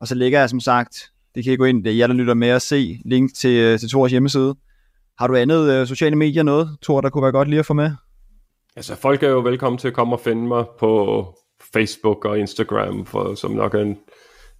[0.00, 2.14] Og så lægger jeg som sagt, det kan I gå ind, det er jer, der
[2.14, 4.54] lytter med og se link til, øh, til Thors hjemmeside.
[5.18, 7.74] Har du andet øh, sociale medier noget, Thor, der kunne være godt lige at få
[7.74, 7.90] med?
[8.76, 11.34] Altså, folk er jo velkommen til at komme og finde mig på
[11.72, 13.98] Facebook og Instagram, for, som nok er en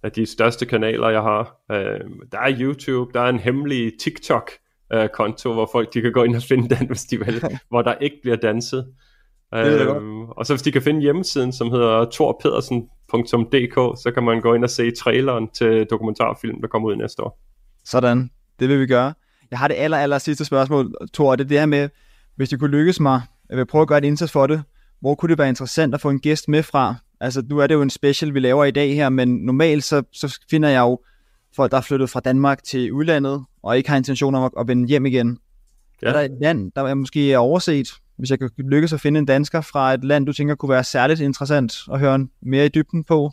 [0.03, 1.55] af de største kanaler, jeg har.
[1.71, 1.99] Øh,
[2.31, 4.51] der er YouTube, der er en hemmelig TikTok,
[4.93, 7.81] øh, konto, hvor folk de kan gå ind og finde den, hvis de vil, hvor
[7.81, 8.87] der ikke bliver danset.
[9.55, 14.53] Øhm, og så hvis de kan finde hjemmesiden, som hedder torpedersen.dk, så kan man gå
[14.53, 17.39] ind og se traileren til dokumentarfilm, der kommer ud næste år.
[17.85, 19.13] Sådan, det vil vi gøre.
[19.51, 21.89] Jeg har det aller, aller sidste spørgsmål, Thor, det er det her med,
[22.35, 24.63] hvis det kunne lykkes mig, jeg vil prøve at gøre et indsats for det,
[25.03, 26.95] hvor kunne det være interessant at få en gæst med fra?
[27.19, 30.03] Altså, nu er det jo en special, vi laver i dag her, men normalt så,
[30.11, 30.99] så finder jeg jo
[31.55, 34.67] folk, der er flyttet fra Danmark til udlandet, og ikke har intention om at, at
[34.67, 35.37] vende hjem igen.
[36.01, 36.07] Ja.
[36.07, 37.87] Er der et land, der er måske overset,
[38.17, 40.83] hvis jeg kan lykkes at finde en dansker fra et land, du tænker kunne være
[40.83, 43.31] særligt interessant at høre mere i dybden på?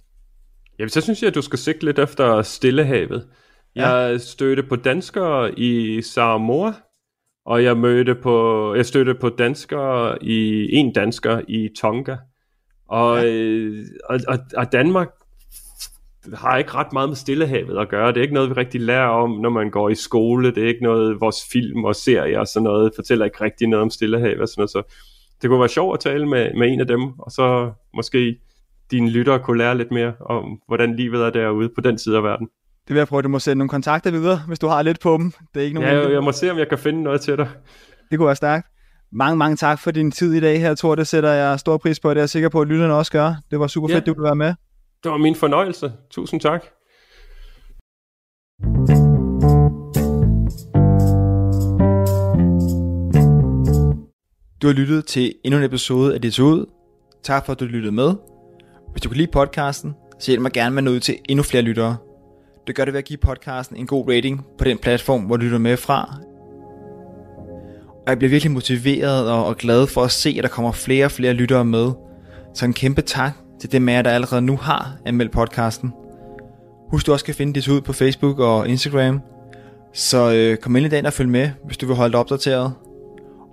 [0.79, 3.27] Ja, så synes jeg, at du skal sigte lidt efter Stillehavet.
[3.75, 4.19] Jeg ja.
[4.19, 6.73] stødte på danskere i Samoa,
[7.51, 12.17] og jeg mødte på, jeg stødte på danskere i en dansker i Tonga.
[12.89, 13.35] Og, ja.
[13.35, 15.09] Øh, og, og, og Danmark
[16.35, 18.09] har ikke ret meget med Stillehavet at gøre.
[18.09, 20.55] Det er ikke noget, vi rigtig lærer om, når man går i skole.
[20.55, 23.83] Det er ikke noget, vores film og serier og sådan noget fortæller ikke rigtig noget
[23.83, 24.41] om Stillehavet.
[24.41, 24.71] Og sådan noget.
[24.71, 24.83] Så
[25.43, 28.37] det kunne være sjovt at tale med, med en af dem, og så måske
[28.91, 32.23] dine lyttere kunne lære lidt mere om, hvordan livet er derude på den side af
[32.23, 32.49] verden.
[32.91, 35.17] Det vil jeg prøve, du må sende nogle kontakter videre, hvis du har lidt på
[35.17, 35.33] dem.
[35.55, 37.37] Det er ikke nogen ja, jeg, jeg må se, om jeg kan finde noget til
[37.37, 37.49] dig.
[38.11, 38.67] Det kunne være stærkt.
[39.13, 40.95] Mange, mange tak for din tid i dag her, Thor.
[40.95, 43.13] Det sætter jeg stor pris på, og det er jeg sikker på, at lytterne også
[43.13, 43.35] gør.
[43.51, 44.13] Det var super fedt, ja.
[44.13, 44.55] du ville være med.
[45.05, 45.93] Det var min fornøjelse.
[46.11, 46.65] Tusind tak.
[54.63, 56.67] Du har lyttet til endnu en episode af Det ud.
[57.23, 58.15] Tak for, at du lyttede med.
[58.93, 61.97] Hvis du kan lide podcasten, så hjælp mig gerne med noget til endnu flere lyttere.
[62.71, 65.43] Det gør det ved at give podcasten en god rating på den platform, hvor du
[65.43, 66.19] lytter med fra.
[67.87, 71.11] Og jeg bliver virkelig motiveret og glad for at se, at der kommer flere og
[71.11, 71.91] flere lyttere med.
[72.55, 75.93] Så en kæmpe tak til dem af jer, der allerede nu har anmeldt podcasten.
[76.91, 79.21] Husk du også kan finde det ud på Facebook og Instagram.
[79.93, 82.73] Så øh, kom ind i dag og følg med, hvis du vil holde dig opdateret.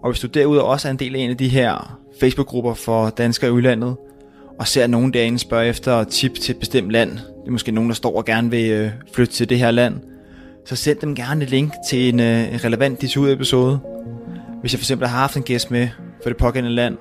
[0.03, 3.10] Og hvis du derudover også er en del af en af de her Facebook-grupper for
[3.10, 3.95] danskere i udlandet,
[4.60, 7.89] og ser nogen derinde spørge efter tip til et bestemt land, det er måske nogen,
[7.89, 9.95] der står og gerne vil øh, flytte til det her land,
[10.65, 13.79] så send dem gerne et link til en, øh, relevant disud episode.
[14.62, 15.88] Hvis jeg for eksempel har haft en gæst med
[16.23, 16.97] for det pågældende land,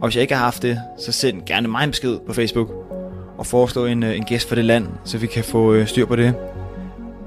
[0.00, 2.68] og hvis jeg ikke har haft det, så send gerne mig en besked på Facebook
[3.38, 6.06] og foreslå en, øh, en gæst for det land, så vi kan få øh, styr
[6.06, 6.34] på det.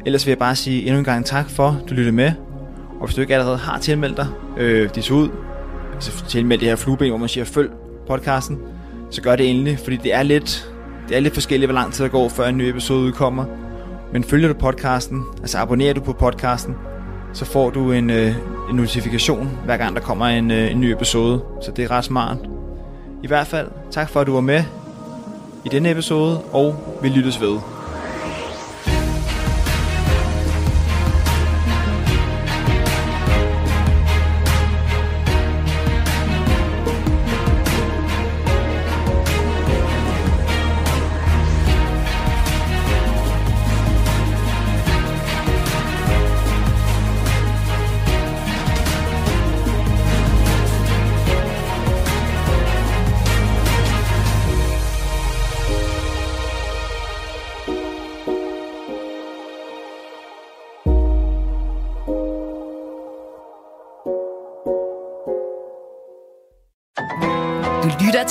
[0.06, 2.32] Ellers vil jeg bare sige endnu en gang tak for, at du lyttede med.
[3.00, 4.28] Og hvis du ikke allerede har tilmeldt dig
[4.58, 5.30] øh, dis ud,
[6.00, 7.70] så altså tilmeld det her flueben, hvor man siger, følg
[8.08, 8.60] podcasten,
[9.10, 10.71] så gør det endelig, fordi det er lidt,
[11.10, 13.46] det er lidt forskelligt, hvor lang tid der går, før en ny episode udkommer.
[14.14, 16.76] Men følger du podcasten, altså abonnerer du på podcasten,
[17.34, 18.36] så får du en, øh,
[18.70, 21.42] en notifikation, hver gang der kommer en, øh, en ny episode.
[21.62, 22.38] Så det er ret smart.
[23.24, 24.64] I hvert fald, tak for at du var med
[25.66, 27.58] i denne episode, og vi lyttes ved.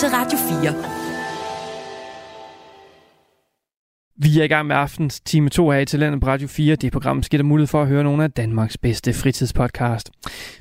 [0.00, 0.74] Til Radio 4.
[4.16, 6.76] Vi er i gang med aftens time 2 her i Talentet på Radio 4.
[6.76, 10.10] Det program skal der mulighed for at høre nogle af Danmarks bedste fritidspodcast.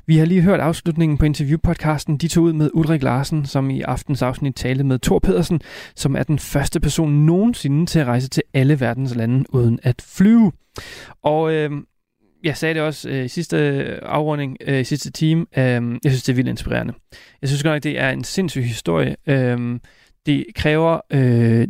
[0.06, 2.16] Vi har lige hørt afslutningen på interviewpodcasten.
[2.16, 5.60] De tog ud med Ulrik Larsen, som i aftens afsnit talte med Thor Pedersen,
[5.96, 10.02] som er den første person nogensinde til at rejse til alle verdens lande uden at
[10.02, 10.52] flyve.
[11.22, 11.70] Og øh,
[12.44, 15.46] jeg sagde det også øh, i sidste øh, afrunding, øh, i sidste time.
[15.56, 15.62] Øh,
[16.04, 16.94] jeg synes, det er vildt inspirerende.
[17.40, 19.16] Jeg synes godt nok, det er en sindssyg historie.
[19.26, 19.78] Øh,
[20.26, 21.68] det kræver øh,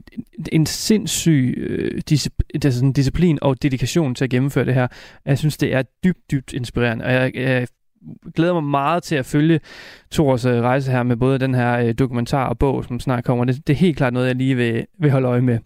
[0.52, 4.86] en sindssyg øh, discipl- altså disciplin og dedikation til at gennemføre det her.
[5.26, 7.68] Jeg synes, det er dybt, dybt inspirerende, og jeg, jeg
[8.34, 9.60] glæder mig meget til at følge
[10.12, 13.44] Thors øh, rejse her med både den her øh, dokumentar og bog, som snart kommer.
[13.44, 15.58] Det, det er helt klart noget, jeg lige vil, vil holde øje med.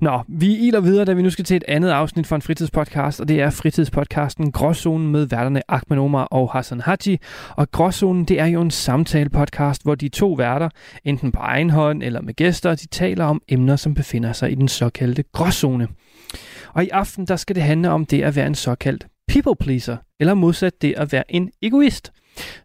[0.00, 3.20] Nå, vi iler videre, da vi nu skal til et andet afsnit fra en fritidspodcast,
[3.20, 7.18] og det er fritidspodcasten Gråzonen med værterne Ahmed Omar og Hassan Haji.
[7.50, 10.68] Og Gråzonen, det er jo en samtale-podcast, hvor de to værter,
[11.04, 14.54] enten på egen hånd eller med gæster, de taler om emner, som befinder sig i
[14.54, 15.88] den såkaldte gråzone.
[16.74, 19.96] Og i aften, der skal det handle om det at være en såkaldt people pleaser,
[20.20, 22.12] eller modsat det at være en egoist.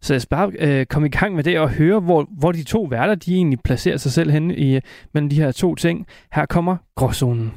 [0.02, 2.64] Så jeg skal bare øh, komme i gang med det og høre, hvor, hvor de
[2.64, 4.82] to værter de egentlig placerer sig selv henne i, øh,
[5.14, 6.08] mellem de her to ting.
[6.34, 7.54] Her kommer gråzonen.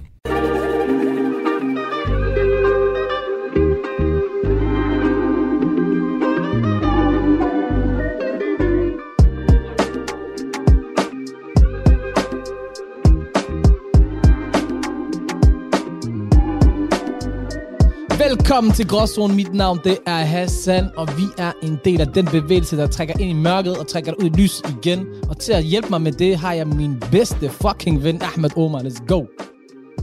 [18.28, 19.36] Velkommen til Gråzonen.
[19.36, 23.14] Mit navn det er Hassan, og vi er en del af den bevægelse, der trækker
[23.18, 25.06] ind i mørket og trækker ud i lys igen.
[25.28, 28.78] Og til at hjælpe mig med det, har jeg min bedste fucking ven, Ahmed Omar.
[28.78, 29.16] Let's go.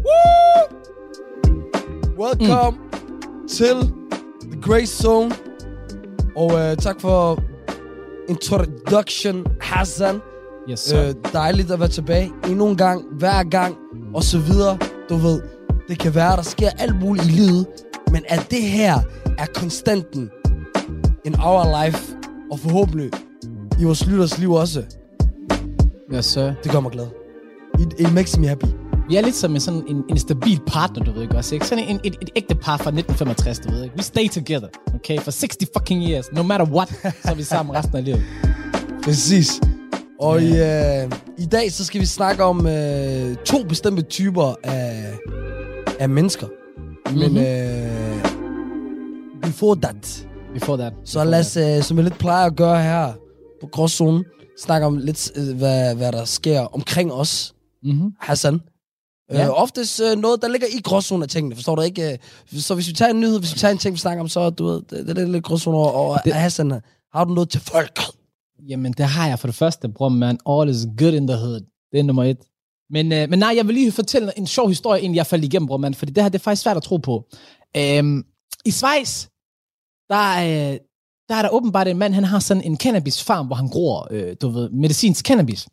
[0.05, 0.63] Woo!
[2.17, 3.47] Welcome mm.
[3.47, 3.75] til
[4.51, 5.31] The Grey Zone.
[6.35, 7.39] Og uh, tak for
[8.29, 10.21] introduction, Hassan.
[10.69, 11.07] Yes, sir.
[11.07, 13.75] Øh, dejligt at være tilbage endnu en gang, hver gang,
[14.13, 14.77] og så videre.
[15.09, 15.41] Du ved,
[15.87, 17.67] det kan være, der sker alt muligt i livet,
[18.11, 18.99] men at det her
[19.37, 20.29] er konstanten
[21.25, 22.15] in our life,
[22.51, 23.09] og forhåbentlig
[23.79, 24.83] i vores lytters liv også,
[26.15, 26.53] yes, sir.
[26.63, 27.07] det gør mig glad.
[27.79, 28.65] It, it makes me happy.
[29.09, 31.67] Vi er lidt som en, sådan en, en stabil partner, du ved ikke også, ikke?
[31.67, 33.95] Sådan en, et, et ægte par fra 1965, du ved ikke?
[33.97, 35.19] We stay together, okay?
[35.19, 36.25] For 60 fucking years.
[36.33, 38.23] No matter what, så er vi sammen resten af livet.
[39.05, 39.61] Præcis.
[40.19, 45.05] Og i, øh, i dag så skal vi snakke om øh, to bestemte typer af,
[45.99, 46.47] af mennesker.
[47.13, 47.37] Men Mhm.
[47.37, 47.98] øh,
[49.41, 50.93] before that, Before that.
[51.05, 53.13] så lad os, øh, som jeg lidt plejer at gøre her
[53.61, 54.25] på Gråzonen,
[54.57, 58.13] snakke om lidt, øh, hvad, hvad der sker omkring os, Mm-hmm.
[58.19, 58.61] Hassan.
[59.31, 59.45] Ja.
[59.45, 62.11] Øh, oftest øh, noget, der ligger i gråzonen af tingene, forstår du ikke?
[62.11, 62.17] Øh,
[62.59, 64.49] Så hvis vi tager en nyhed, hvis vi tager en ting, vi snakker om, så
[64.49, 66.33] du ved, det, det er lidt gråzone over, Det-.
[66.33, 66.71] Hassan,
[67.13, 67.99] har du noget til folk?
[68.69, 70.37] Jamen, det har jeg for det første, bror, man.
[70.49, 71.61] All is good in the hood.
[71.91, 72.37] Det er nummer et.
[72.89, 75.67] Men, øh, men nej, jeg vil lige fortælle en sjov historie, inden jeg faldt igennem,
[75.67, 75.93] bror, man.
[75.93, 77.25] Fordi det her, det er faktisk svært at tro på.
[77.77, 78.23] Øhm,
[78.65, 79.27] I Schweiz,
[80.09, 80.77] der, øh,
[81.29, 84.35] der er der åbenbart en mand, han har sådan en cannabisfarm, hvor han gror, øh,
[84.41, 85.67] du ved, medicinsk cannabis.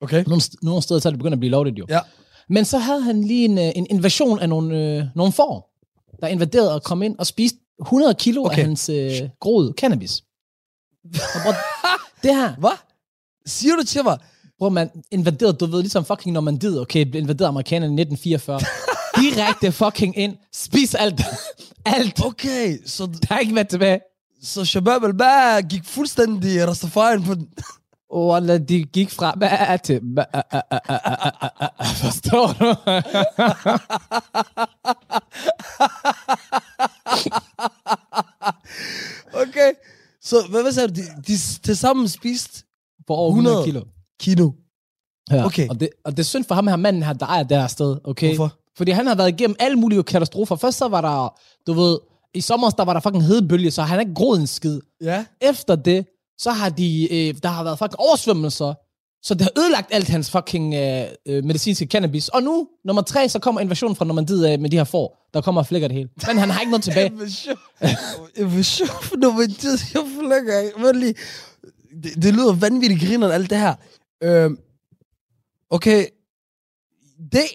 [0.00, 0.24] Okay.
[0.26, 1.86] Nogle, nogle steder, så er det begyndt at blive lovligt jo.
[1.88, 2.00] Ja.
[2.48, 5.70] Men så havde han lige en, øh, en invasion af nogle, øh, nogle får,
[6.20, 8.58] der invaderede og kom ind og spiste 100 kilo okay.
[8.58, 10.22] Af hans øh, groede cannabis.
[11.12, 11.54] Bror,
[12.22, 12.78] det her, Hvad?
[13.46, 14.18] Siger du til mig?
[14.58, 18.60] Bror, man invaderede, du ved, ligesom fucking Normandiet, okay, blev invaderet amerikanerne i 1944.
[19.16, 21.20] Direkte fucking ind, spis alt.
[21.84, 22.24] alt.
[22.24, 24.00] Okay, så, Der er ikke været tilbage.
[24.42, 27.48] så Shabab al gik fuldstændig Rastafarian på den.
[28.14, 30.22] Wallah, de gik fra bæ til bæ
[32.02, 32.74] Forstår du?
[39.34, 39.72] Okay,
[40.22, 40.94] Så hvad, hvad sagde du?
[40.94, 42.64] De, de til sammen spiste
[43.06, 43.64] For over 100, 100.
[43.66, 43.84] kilo.
[44.20, 44.52] kilo.
[45.30, 45.44] Ja.
[45.46, 45.68] Okay.
[45.68, 47.66] Og det, og det er synd for ham her manden her, der ejer det her
[47.66, 48.36] sted, okay?
[48.36, 48.58] Hvorfor?
[48.76, 50.56] Fordi han har været igennem alle mulige katastrofer.
[50.56, 51.98] Først så var der, du ved,
[52.34, 54.80] i sommer der var der fucking hedebølge, så han er ikke groet en skid.
[55.00, 55.24] Ja.
[55.40, 56.06] Efter det,
[56.38, 58.74] så har de, øh, der har været fucking oversvømmelser,
[59.22, 62.28] så det har ødelagt alt hans fucking øh, øh, medicinske cannabis.
[62.28, 65.40] Og nu, nummer tre, så kommer invasionen fra Normandiet øh, med de her får, der
[65.40, 66.08] kommer og flækker det hele.
[66.26, 67.12] Men han har ikke noget tilbage.
[68.42, 69.94] Invasion for Normandiet.
[69.94, 71.14] Jeg flækker ikke.
[72.02, 73.74] Det, det lyder vanvittigt griner alt det her.
[74.22, 74.58] Øhm,
[75.70, 76.06] okay.
[77.32, 77.46] They,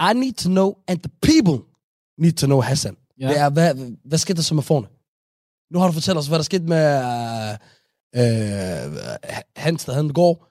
[0.00, 1.64] I need to know, and the people
[2.18, 2.96] need to know Hassan.
[3.20, 3.28] Ja.
[3.28, 4.86] Det er, hvad, hvad skete der så med forne?
[5.72, 6.84] Nu har du fortalt os, hvad der skete med
[8.16, 10.48] øh, Hans, der havde en gård.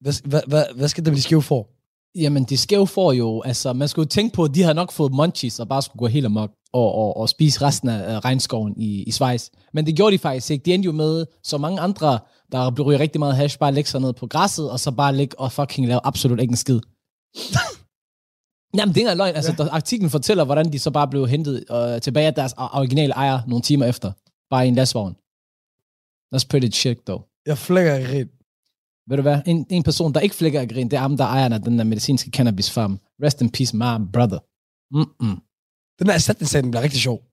[0.00, 1.68] Hvad, hvad, hvad, hvad skete der med de skæve får?
[2.14, 4.92] Jamen, de skæve får jo, altså, man skulle jo tænke på, at de har nok
[4.92, 8.74] fået munchies og bare skulle gå helt amok og, og, og spise resten af regnskoven
[8.76, 9.48] i, i Schweiz.
[9.72, 10.64] Men det gjorde de faktisk ikke.
[10.64, 12.18] De endte jo med, så mange andre,
[12.52, 15.40] der blev rigtig meget hash, bare lægge sig ned på græsset, og så bare ligge
[15.40, 16.80] og fucking lave absolut ikke en skid.
[18.76, 19.34] Jamen, det er ikke løgn.
[19.34, 23.12] Altså, der, artiklen fortæller, hvordan de så bare blev hentet øh, tilbage af deres originale
[23.12, 24.12] ejer nogle timer efter.
[24.50, 25.16] Bare i en lastvogn.
[26.34, 27.22] That's pretty shit, though.
[27.46, 28.30] Jeg flækker ikke rent.
[29.08, 29.40] Ved du hvad?
[29.46, 31.78] En, en person, der ikke flækker af grin, det er ham, der ejer af den
[31.78, 33.00] der medicinske cannabis farm.
[33.22, 34.38] Rest in peace, my brother.
[34.96, 35.42] Mm-mm.
[35.98, 37.29] Den der erstatningssag, den bliver rigtig sjov.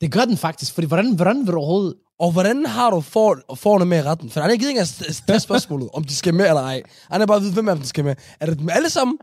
[0.00, 1.94] Det gør den faktisk, fordi hvordan, hvordan vil du overhovedet...
[2.18, 4.30] Og hvordan har du for, forne med i retten?
[4.30, 6.82] For han er ikke engang stille spørgsmålet, om de skal med eller ej.
[7.10, 8.14] Han er bare at vide, hvem af dem skal med.
[8.40, 9.18] Er det dem alle sammen?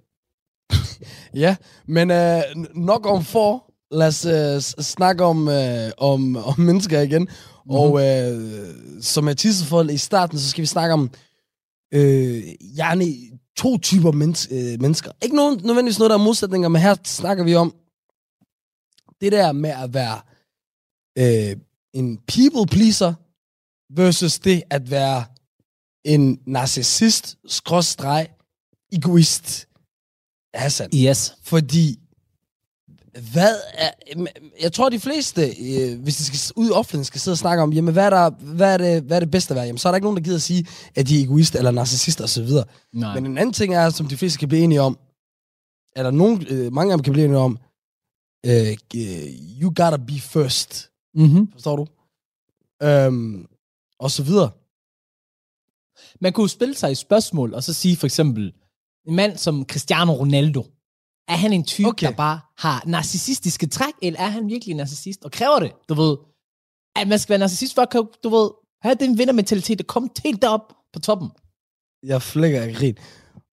[1.33, 1.55] ja,
[1.87, 2.41] men øh,
[2.75, 3.67] nok om for.
[3.91, 7.21] Lad os øh, snakke om, øh, om, om mennesker igen.
[7.21, 7.71] Mm-hmm.
[7.71, 8.67] Og øh,
[9.01, 11.09] som jeg tissede for i starten, så skal vi snakke om
[11.93, 12.43] øh,
[12.75, 13.05] gerne
[13.55, 15.11] to typer mens, øh, mennesker.
[15.23, 17.75] Ikke nogen, nødvendigvis noget, der er modsætninger, men her snakker vi om
[19.21, 20.21] det der med at være
[21.17, 21.57] øh,
[21.93, 23.13] en people pleaser
[23.93, 25.25] versus det at være
[26.05, 28.27] en narcissist, skråstreg,
[28.91, 29.67] egoist,
[30.53, 30.89] Hassan.
[30.95, 31.35] Yes.
[31.43, 31.99] Fordi,
[33.33, 33.91] hvad er,
[34.61, 37.63] jeg tror de fleste, øh, hvis de skal ud i offentligheden, skal sidde og snakke
[37.63, 39.65] om, jamen hvad er, der, hvad er, det, hvad er det bedste at være?
[39.65, 41.71] Jamen så er der ikke nogen, der gider at sige, at de er egoister eller
[41.71, 42.49] narcissister osv.
[42.93, 43.13] Nej.
[43.15, 44.97] Men en anden ting er, som de fleste kan blive enige om,
[45.95, 47.57] eller nogen, øh, mange af dem kan blive enige om,
[48.45, 49.27] øh, øh,
[49.61, 50.91] you gotta be first.
[51.13, 51.51] mm-hmm.
[51.51, 51.87] Forstår du?
[52.83, 53.47] Øhm,
[53.99, 54.49] og så videre.
[56.19, 58.53] Man kunne jo spille sig i spørgsmål, og så sige for eksempel,
[59.07, 60.65] en mand som Cristiano Ronaldo,
[61.27, 62.07] er han en type, Okay.
[62.07, 65.93] der bare har narcissistiske træk, eller er han virkelig en narcissist, og kræver det, du
[65.93, 66.17] ved,
[66.95, 68.49] at man skal være narcissist for at, du ved,
[68.81, 71.29] have den vindermentalitet, der kommer helt derop på toppen.
[72.03, 72.97] Jeg flækker af grin.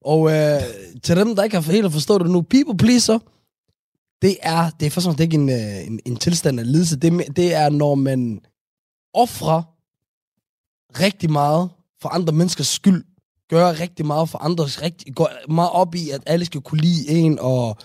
[0.04, 0.60] Og øh,
[1.02, 3.18] til dem, der ikke har helt forstået det nu, people pleaser,
[4.22, 6.96] det er, det er først og fremmest ikke en, øh, en, en tilstand af lidelse.
[6.96, 8.40] Det, er det er, når man
[9.14, 9.62] offrer
[11.00, 11.70] rigtig meget
[12.02, 13.04] for andre menneskers skyld,
[13.48, 17.08] gør rigtig meget for andres, rigtig, går meget op i, at alle skal kunne lide
[17.08, 17.76] en, og,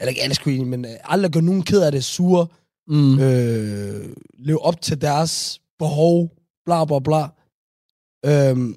[0.00, 2.46] eller ikke alle kunne lide en, men øh, aldrig gør nogen ked af det, sure,
[2.88, 3.20] Mm.
[3.20, 6.30] øh, leve op til deres behov,
[6.66, 7.22] bla bla bla.
[8.26, 8.74] Øhm,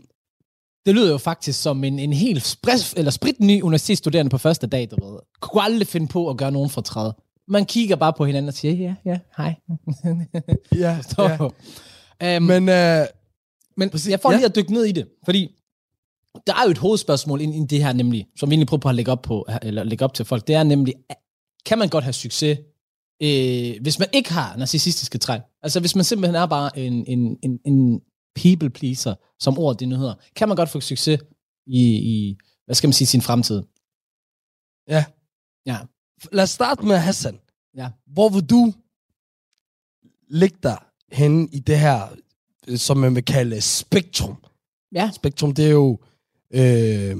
[0.85, 4.87] Det lyder jo faktisk som en, en helt sprit, eller spritny universitetsstuderende på første dag,
[4.91, 5.19] du ved.
[5.41, 7.11] Kunne aldrig finde på at gøre nogen fortræd.
[7.47, 9.55] Man kigger bare på hinanden og siger, ja, ja, hej.
[10.75, 10.99] ja,
[12.21, 12.39] ja.
[12.39, 13.05] men, Men øh,
[13.77, 14.37] men præcis, jeg får ja.
[14.37, 15.55] lige at dykke ned i det, fordi
[16.47, 18.89] der er jo et hovedspørgsmål ind i det her nemlig, som vi egentlig prøver på
[18.89, 20.93] at lægge op, på, eller lægge op til folk, det er nemlig,
[21.65, 22.59] kan man godt have succes,
[23.23, 25.41] øh, hvis man ikke har narcissistiske træk?
[25.61, 28.01] Altså hvis man simpelthen er bare en, en, en, en
[28.35, 31.19] people pleaser, som ordet det nu hedder, kan man godt få succes
[31.67, 33.63] i, i hvad skal man sige, sin fremtid?
[34.87, 35.05] Ja.
[35.65, 35.77] Ja.
[36.31, 37.39] lad os starte med Hassan.
[37.77, 37.89] Ja.
[38.07, 38.73] Hvor vil du
[40.29, 40.77] ligge dig
[41.11, 42.07] henne i det her,
[42.67, 44.43] øh, som man vil kalde spektrum.
[44.95, 45.11] Ja.
[45.13, 45.99] Spektrum, det er jo
[46.55, 47.17] øh,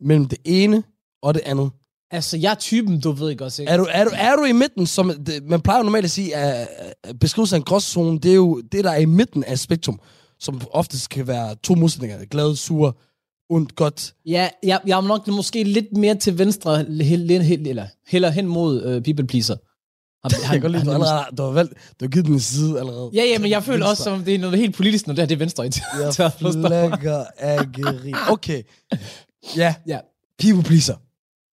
[0.00, 0.82] mellem det ene
[1.22, 1.70] og det andet.
[2.10, 3.72] Altså, jeg er typen, du ved ikke også, ikke?
[3.72, 6.10] Er du, er du, er du i midten, som det, man plejer jo normalt at
[6.10, 6.68] sige, at
[7.20, 10.00] beskrivelse af en gråzone, det er jo det, der er i midten af spektrum,
[10.38, 12.96] som oftest kan være to modsætninger, glad, sur,
[13.50, 14.14] ondt, godt.
[14.26, 18.30] Ja, jeg, jeg er nok måske lidt mere til venstre, hel, hel, hel, eller heller
[18.30, 19.56] hen mod øh, people pleaser.
[20.32, 22.40] Han, Jeg kan godt lide, du, allerede, du har valgt, du har givet den en
[22.40, 23.10] side allerede.
[23.14, 23.90] Ja, ja, men jeg føler Venstre.
[23.90, 25.62] også, som det er noget helt politisk, når det her det er venstre.
[25.64, 28.12] Jeg flækker af geri.
[28.28, 28.62] Okay.
[29.56, 29.98] Ja, Ja.
[30.38, 30.94] people pleaser.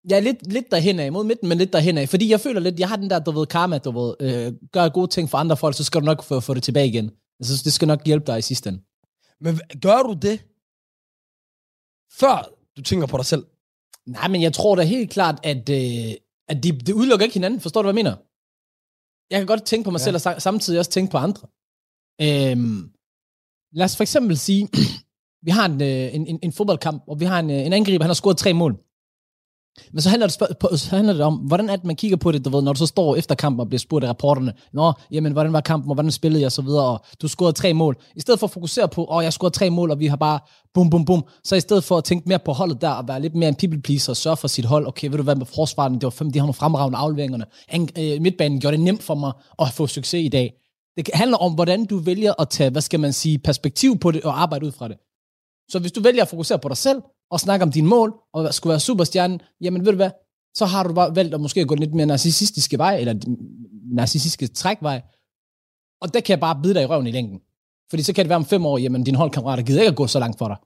[0.10, 2.10] Jeg er lidt, lidt derhen af, mod midten, men lidt derhen af.
[2.10, 4.90] Fordi jeg føler lidt, jeg har den der, du ved, karma, du ved, øh, gør
[4.90, 7.12] gode ting for andre folk, så skal du nok få, få det tilbage igen.
[7.40, 8.82] Altså, det skal nok hjælpe dig i sidste ende.
[9.42, 10.40] Men gør du det,
[12.20, 13.44] før du tænker på dig selv?
[14.08, 16.14] Nej, men jeg tror da helt klart, at, øh,
[16.50, 17.60] at de, det udelukker ikke hinanden.
[17.60, 18.16] Forstår du, hvad jeg mener?
[19.34, 20.04] Jeg kan godt tænke på mig Ja.
[20.04, 21.44] selv, og sa- samtidig også tænke på andre.
[22.26, 22.80] Øhm,
[23.78, 24.64] lad os for eksempel sige,
[25.48, 28.04] vi har en, øh, en, en, en fodboldkamp, og vi har en, øh, en angriber,
[28.04, 28.74] han har scoret tre mål.
[29.92, 32.32] Men så handler, det, på, så handler det om, hvordan er det, man kigger på
[32.32, 34.94] det, du ved, når du så står efter kampen og bliver spurgt af rapporterne, Nå,
[35.12, 37.74] jamen, hvordan var kampen, og hvordan spillede jeg, og så videre, og du scorede tre
[37.74, 37.98] mål.
[38.16, 40.40] I stedet for at fokusere på, åh, jeg scorede tre mål, og vi har bare
[40.74, 43.22] bum, bum, bum, så i stedet for at tænke mere på holdet der, og være
[43.22, 45.46] lidt mere en people pleaser, og sørge for sit hold, okay, ved du hvad med
[45.46, 47.46] forsvaren, det var fem, de har nogle fremragende afleveringerne.
[47.70, 50.54] Ang, øh, midtbanen gjorde det nemt for mig at få succes i dag.
[50.98, 54.24] Det handler om, hvordan du vælger at tage, hvad skal man sige, perspektiv på det,
[54.24, 54.98] og arbejde ud fra det.
[55.70, 57.02] Så hvis du vælger at fokusere på dig selv,
[57.34, 60.12] og snakke om dine mål, og skulle være superstjernen, jamen ved du hvad,
[60.56, 63.14] så har du bare valgt at måske gå lidt mere narcissistiske vej, eller
[63.96, 65.02] narcissistiske trækvej,
[66.02, 67.40] og det kan jeg bare bide dig i røven i længden.
[67.90, 70.08] Fordi så kan det være om fem år, jamen dine holdkammerater gider ikke at gå
[70.08, 70.58] så langt for dig.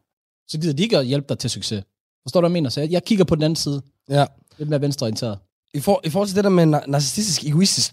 [0.48, 1.84] Så gider de ikke at hjælpe dig til succes.
[2.24, 2.70] Forstår du, hvad jeg mener?
[2.70, 3.82] Så jeg, jeg kigger på den anden side.
[4.10, 4.26] Ja.
[4.58, 5.40] Lidt mere venstreorienteret.
[5.74, 7.92] I, for, I forhold til det der med nar- narcissistisk egoistisk,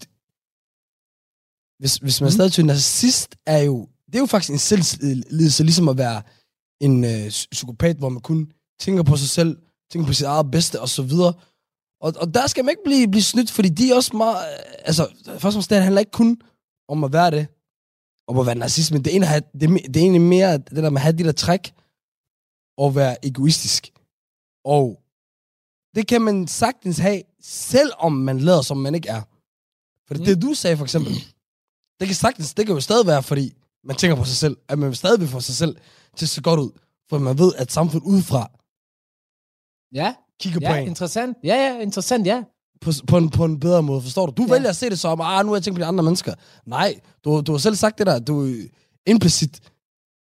[1.79, 2.31] hvis, hvis man Mm.
[2.31, 6.21] stadig til narcissist, er jo, det er jo faktisk en selvledelse, ligesom at være
[6.81, 9.57] en øh, psy- psykopat, hvor man kun tænker på sig selv,
[9.91, 11.33] tænker på sit eget bedste og så videre.
[12.01, 14.37] Og, og der skal man ikke blive, blive snydt, fordi de er også meget...
[14.53, 16.41] øh, Altså, først og fremmest, det handler ikke kun
[16.87, 17.47] om at være det,
[18.27, 20.89] om at være narcissist, men det er, det, er, det er egentlig mere det der
[20.89, 21.73] med at have de der træk,
[22.77, 23.91] og være egoistisk.
[24.65, 24.99] Og
[25.95, 29.21] det kan man sagtens have, selvom man lader som man ikke er.
[30.07, 30.25] For det, Mm.
[30.25, 31.13] det du sagde for eksempel,
[31.99, 33.53] det kan sagtens, det kan jo stadig være, fordi
[33.83, 35.75] man tænker på sig selv, at man stadig vil få sig selv
[36.15, 36.71] til at se godt ud,
[37.09, 38.51] for man ved, at samfundet udefra
[39.95, 41.37] Ja, kigger ja på en interessant.
[41.43, 42.43] Ja, ja, interessant, ja.
[42.81, 44.31] på, på, en, på en bedre måde, forstår du?
[44.31, 44.47] Du Ja.
[44.47, 44.53] ja.
[44.53, 46.33] vælger at se det som, ah, nu har jeg tænkt på de andre mennesker.
[46.65, 48.47] Nej, du, du har selv sagt det der, du
[49.07, 49.59] implicit,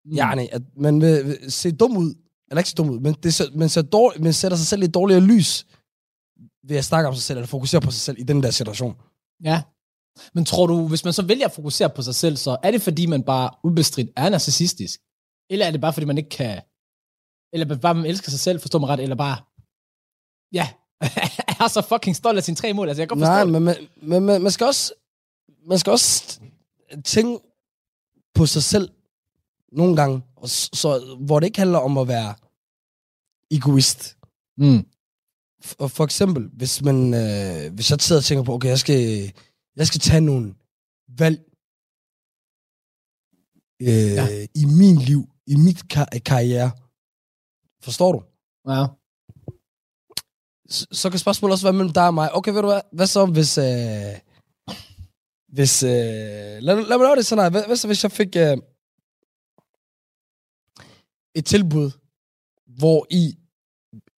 [0.04, 0.10] Mm.
[0.12, 0.16] mm.
[0.18, 2.14] yani, at man vil, vil se dum ud,
[2.50, 4.82] eller ikke se dum ud, men det, ser- man, ser dårlig, man sætter sig selv
[4.82, 5.66] i et dårligere lys,
[6.68, 8.94] ved at snakke om sig selv, eller fokusere på sig selv i den der situation.
[9.44, 9.62] Ja.
[10.34, 12.82] Men tror du, hvis man så vælger at fokusere på sig selv, så er det
[12.82, 15.00] fordi, man bare ubestridt er narcissistisk?
[15.50, 16.60] Eller er det bare fordi, man ikke kan...
[17.52, 19.36] Eller bare man elsker sig selv, forstår man ret, eller bare...
[20.52, 20.68] Ja,
[21.60, 22.88] er så fucking stolt af sine tre mål.
[22.88, 23.52] Altså, jeg kan godt forstå Nej, det.
[23.52, 24.92] men, men, men, men man skal også
[25.66, 26.40] man skal også
[27.04, 27.38] tænke
[28.34, 28.90] på sig selv
[29.72, 32.34] nogle gange, og så, hvor det ikke handler om at være
[33.50, 34.16] egoist.
[34.56, 34.86] Mm.
[35.64, 38.78] F- Og for eksempel, hvis man, øh, hvis jeg sidder og tænker på, okay, jeg
[38.78, 39.32] skal,
[39.76, 40.54] jeg skal tage nogle
[41.08, 41.38] valg
[43.82, 44.46] øh, ja.
[44.54, 46.70] i min liv, i mit kar- karriere.
[47.84, 48.22] Forstår du?
[48.72, 48.86] Ja.
[50.68, 52.34] Så, så kan spørgsmålet også være mellem dig og mig.
[52.34, 52.80] Okay, ved du hvad?
[52.92, 53.58] Hvad så hvis...
[53.58, 53.64] Øh,
[55.48, 55.82] hvis...
[55.82, 57.50] Øh, lad, lad mig lave det sådan her.
[57.50, 58.36] Hvad, hvad så hvis jeg fik...
[58.36, 58.56] Øh,
[61.34, 61.90] et tilbud,
[62.78, 63.38] hvor i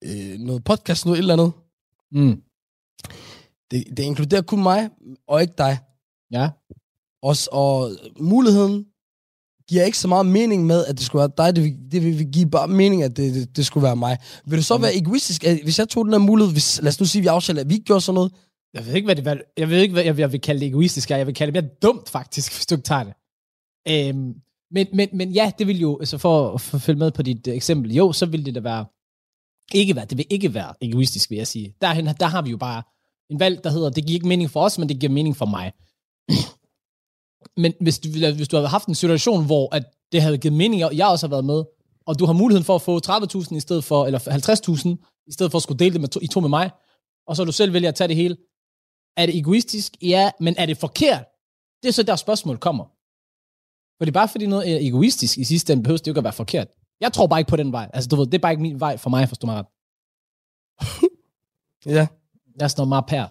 [0.03, 1.53] øh, noget podcast, noget et eller andet,
[2.11, 2.43] Mm.
[3.71, 4.89] det, det inkluderer kun mig,
[5.27, 5.77] og ikke dig.
[6.31, 6.49] Ja.
[7.21, 8.87] Også, og muligheden
[9.69, 11.55] giver ikke så meget mening med, at det skulle være dig.
[11.55, 14.17] Det vil, det vil give bare mening, at det, det, det skulle være mig.
[14.45, 14.83] Vil det så Mm.
[14.83, 17.23] være egoistisk, at hvis jeg tog den her mulighed, hvis, lad os nu sige, at
[17.23, 18.31] vi aftaler, at vi ikke gjorde sådan noget,
[18.73, 20.67] Jeg ved ikke, hvad det hvad, jeg ved ikke, hvad jeg, jeg vil kalde det
[20.67, 21.09] egoistisk.
[21.09, 23.13] Jeg vil kalde det mere dumt, faktisk, hvis du ikke tager det.
[23.89, 24.33] Øhm,
[24.71, 27.47] men, men, men ja, det vil jo, altså for at for følge med på dit
[27.47, 28.85] eksempel, jo, så vil det da være,
[29.73, 31.73] ikke være, det vil ikke være egoistisk, vil jeg sige.
[31.81, 32.83] Derhen, der har vi jo bare
[33.29, 35.45] en valg, der hedder, det giver ikke mening for os, men det giver mening for
[35.45, 35.71] mig
[37.57, 40.85] men hvis du, hvis du har haft en situation, hvor at det havde givet mening,
[40.85, 41.63] og jeg også har været med,
[42.05, 45.51] og du har muligheden for at få 30.000 i stedet for, eller 50.000, i stedet
[45.51, 46.71] for at skulle dele det med to, i to med mig,
[47.27, 48.37] og så du selv vælger at tage det hele,
[49.17, 49.93] er det egoistisk?
[50.01, 51.25] Ja, men er det forkert?
[51.83, 52.85] Det er så der spørgsmål kommer.
[53.97, 56.17] For det er bare fordi noget er egoistisk i sidste ende, behøver det jo ikke
[56.19, 56.67] at være forkert.
[57.01, 57.89] Jeg tror bare ikke på den vej.
[57.93, 59.65] Altså, du ved, det er bare ikke min vej for mig, forstår mig ret.
[61.95, 62.07] ja,
[62.55, 63.25] Jeg er sådan meget pær.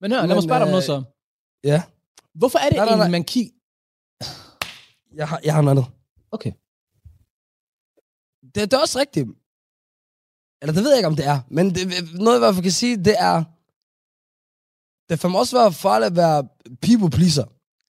[0.00, 1.02] Men hør, lad mig Men, spørge dig om noget øh, så.
[1.64, 1.82] ja.
[2.40, 3.18] Hvorfor er det nej, nej, egentlig, nej.
[3.18, 3.52] man kigger...
[5.20, 5.88] Jeg har, jeg har noget andet.
[6.36, 6.52] Okay.
[8.54, 9.28] Det, det er også rigtigt.
[10.60, 11.38] Eller det ved jeg ikke, om det er.
[11.56, 11.82] Men det,
[12.24, 13.36] noget, jeg i hvert fald kan sige, det er...
[15.08, 16.48] Det kan også være farligt at være
[16.86, 17.46] people pleaser.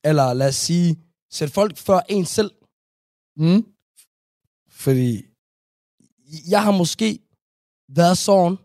[0.07, 0.89] Eller lad os sige,
[1.31, 2.51] sætte folk før en selv.
[3.35, 3.61] Mm.
[4.69, 5.25] Fordi
[6.53, 7.19] jeg har måske
[7.89, 8.57] været sådan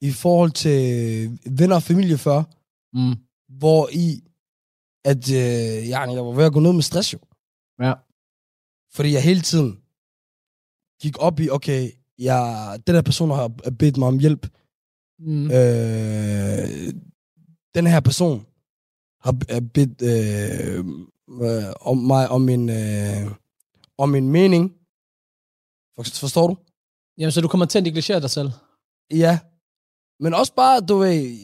[0.00, 0.78] i forhold til
[1.58, 2.42] venner og familie før,
[2.92, 3.14] Mm.
[3.58, 4.27] hvor i,
[5.04, 7.18] at øh, jeg, jeg var ved at gå ned med stress jo.
[7.80, 7.94] Ja.
[8.94, 9.82] Fordi jeg hele tiden
[11.02, 14.46] gik op i, okay, jeg, den her person har bedt mig om hjælp.
[15.18, 15.44] Mm.
[15.44, 16.94] Øh,
[17.74, 18.46] den her person
[19.20, 19.32] har
[19.74, 20.78] bedt øh,
[21.46, 23.32] øh, om mig om en, øh,
[23.98, 24.70] om en mening.
[25.96, 26.56] For- Forstår du?
[27.18, 28.50] Jamen, så du kommer til at negligere dig selv?
[29.10, 29.38] Ja.
[30.20, 31.36] Men også bare, du ved,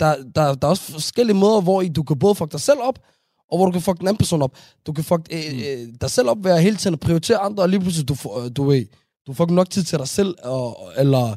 [0.00, 2.78] der, der, der er også forskellige måder, hvor I- du kan både fuck dig selv
[2.82, 2.98] op,
[3.50, 4.56] og hvor du kan fuck den anden person op.
[4.86, 5.38] Du kan fuck øh,
[5.72, 8.14] øh, dig selv op ved at hele tiden at prioritere andre, og lige pludselig, du,
[8.44, 8.86] øh, du ved,
[9.26, 11.36] du får ikke nok tid til dig selv, og, eller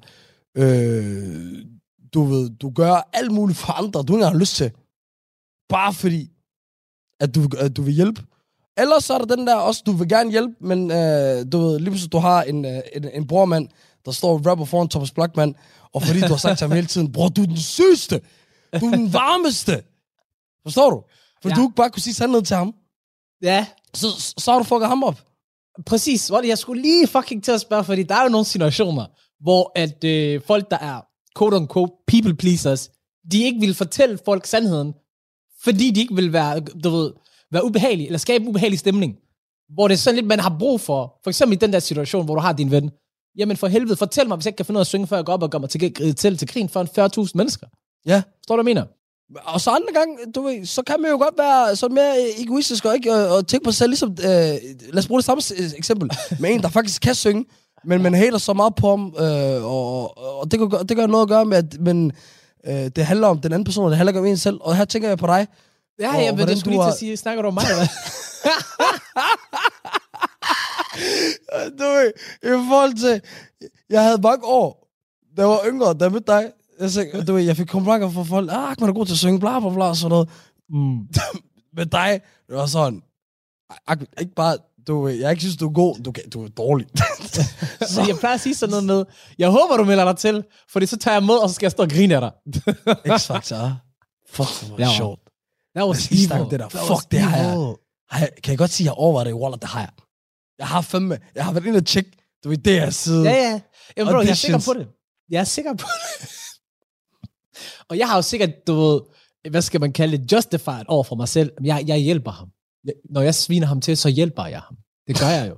[0.57, 1.65] øh,
[2.13, 4.71] du ved, du gør alt muligt for andre, du ikke har lyst til.
[5.69, 6.29] Bare fordi,
[7.19, 8.21] at du, at du vil hjælpe.
[8.77, 11.79] Ellers så er der den der også, du vil gerne hjælpe, men øh, du ved,
[11.79, 13.67] lige pludselig, du har en, øh, en, en brormand,
[14.05, 15.55] der står og rapper foran Thomas Blackman,
[15.93, 18.21] og fordi du har sagt til ham hele tiden, bror, du er den sygeste,
[18.81, 19.83] du er den varmeste.
[20.63, 21.03] Forstår du?
[21.41, 21.55] For ja.
[21.55, 22.73] Du ikke bare kunne sige sandheden til ham,
[23.41, 25.21] Ja, så, så har du fucket ham op.
[25.85, 26.31] præcis.
[26.43, 29.05] Jeg skulle lige fucking til at spørge, fordi der er jo nogle situationer,
[29.43, 31.01] hvor at øh, folk, der er
[31.39, 32.89] quote-unquote people pleasers,
[33.31, 34.93] de ikke vil fortælle folk sandheden,
[35.63, 37.13] fordi de ikke vil være, du ved,
[37.51, 39.15] være ubehagelige, eller skabe ubehagelig stemning.
[39.73, 42.25] Hvor det er sådan lidt, man har brug for, for eksempel i den der situation,
[42.25, 42.91] hvor du har din ven,
[43.37, 45.15] jamen for helvede, fortæl mig, hvis jeg ikke kan finde ud af at synge, før
[45.17, 47.67] jeg går op og gør mig til, til, til grin for en 40.000 mennesker.
[48.05, 48.21] Ja.
[48.37, 48.87] Forstår du, hvad jeg mener?
[49.45, 52.85] Og så andre gange, du ved, så kan man jo godt være sådan mere egoistisk
[52.85, 55.41] og ikke og, og tænke på sig selv, ligesom, øh, lad os bruge det samme
[55.41, 56.09] s- eksempel,
[56.39, 57.45] med en, der faktisk kan synge,
[57.85, 61.21] men man hater så meget på ham, øh, og, og det, kan, det gør noget
[61.23, 62.11] at gøre med, at men,
[62.67, 64.75] øh, det handler om den anden person, og det handler ikke om en selv, og
[64.75, 65.47] her tænker jeg på dig.
[65.99, 67.63] Ja, Og ja, men det skulle du lige til at sige, snakker du om mig,
[67.69, 67.87] eller?
[71.79, 72.11] Du ved,
[72.43, 73.21] i forhold til,
[73.89, 74.87] jeg havde mange år,
[75.37, 78.09] da jeg var yngre, da jeg mødte dig, jeg, sagde, du ved, jeg fik komplimenter
[78.09, 80.29] fra folk, ah, man er god til at synge, bla bla bla, og sådan noget.
[80.69, 80.99] mm.
[81.77, 83.01] med dig, det var sådan,
[83.87, 86.87] Ahmed, ikke bare, du, ved, jeg ikke synes, du er god, du, du er dårlig.
[87.93, 89.05] Så jeg plejer at sige sådan noget med,
[89.37, 91.71] jeg håber, du melder dig til, fordi så tager jeg med, og så skal jeg
[91.71, 92.31] stå og grine af dig.
[93.17, 93.69] X-Factor.
[94.29, 95.19] Fuck, det var sjovt.
[95.75, 96.51] That was evil.
[96.51, 96.69] det der.
[96.69, 97.75] That Fuck, det har jeg.
[98.09, 98.29] Har jeg.
[98.43, 99.33] Kan jeg godt sige, at jeg overvejer det?
[99.33, 99.89] Wallah, det har jeg.
[100.61, 102.11] Jeg har fandme, jeg har været inde og tjekke,
[102.43, 103.23] du ved, det her side.
[103.23, 103.61] Ja, ja.
[103.97, 104.87] Jamen, bro, jeg er sikker på det.
[105.29, 106.29] Jeg er sikker på det.
[107.89, 109.01] og jeg har jo sikkert, du ved,
[109.49, 111.51] hvad skal man kalde det, justified over for mig selv.
[111.63, 112.47] Jeg, jeg hjælper ham.
[112.85, 114.77] Jeg, når jeg sviner ham til, så hjælper jeg ham.
[115.07, 115.57] Det gør jeg jo.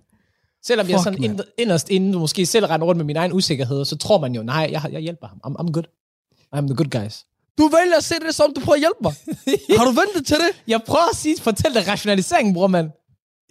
[0.66, 1.30] Selvom jeg Fuck, sådan man.
[1.32, 4.43] ind, inderst inden måske selv render rundt med min egen usikkerhed, så tror man jo,
[4.43, 5.41] nej, jeg, jeg hjælper ham.
[5.47, 5.86] I'm, I'm good.
[6.56, 7.26] I'm the good guys.
[7.58, 9.14] Du vælger at se det som, du prøver at hjælpe mig.
[9.80, 10.64] har du ventet til det?
[10.68, 12.89] Jeg prøver at sige, fortæl dig rationaliseringen, bror, mand.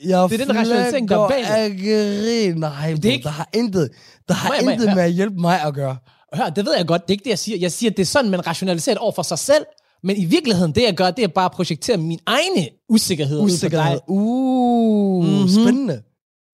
[0.05, 2.59] Jeg Det er den rationalisering, der er bag det.
[2.59, 3.91] Nej, Det er ikke- der har intet,
[4.29, 5.97] der har Må jeg- intet med at hjælpe mig at gøre.
[6.35, 7.03] Hør, det ved jeg godt.
[7.03, 7.59] Det er ikke det, jeg siger.
[7.59, 9.65] Jeg siger, at det er sådan, man rationaliserer over for sig selv.
[10.03, 13.99] Men i virkeligheden, det jeg gør, det er bare at projektere min egne usikkerhed Usikkerhed.
[14.09, 15.49] Uh, Mhm.
[15.49, 16.03] spændende.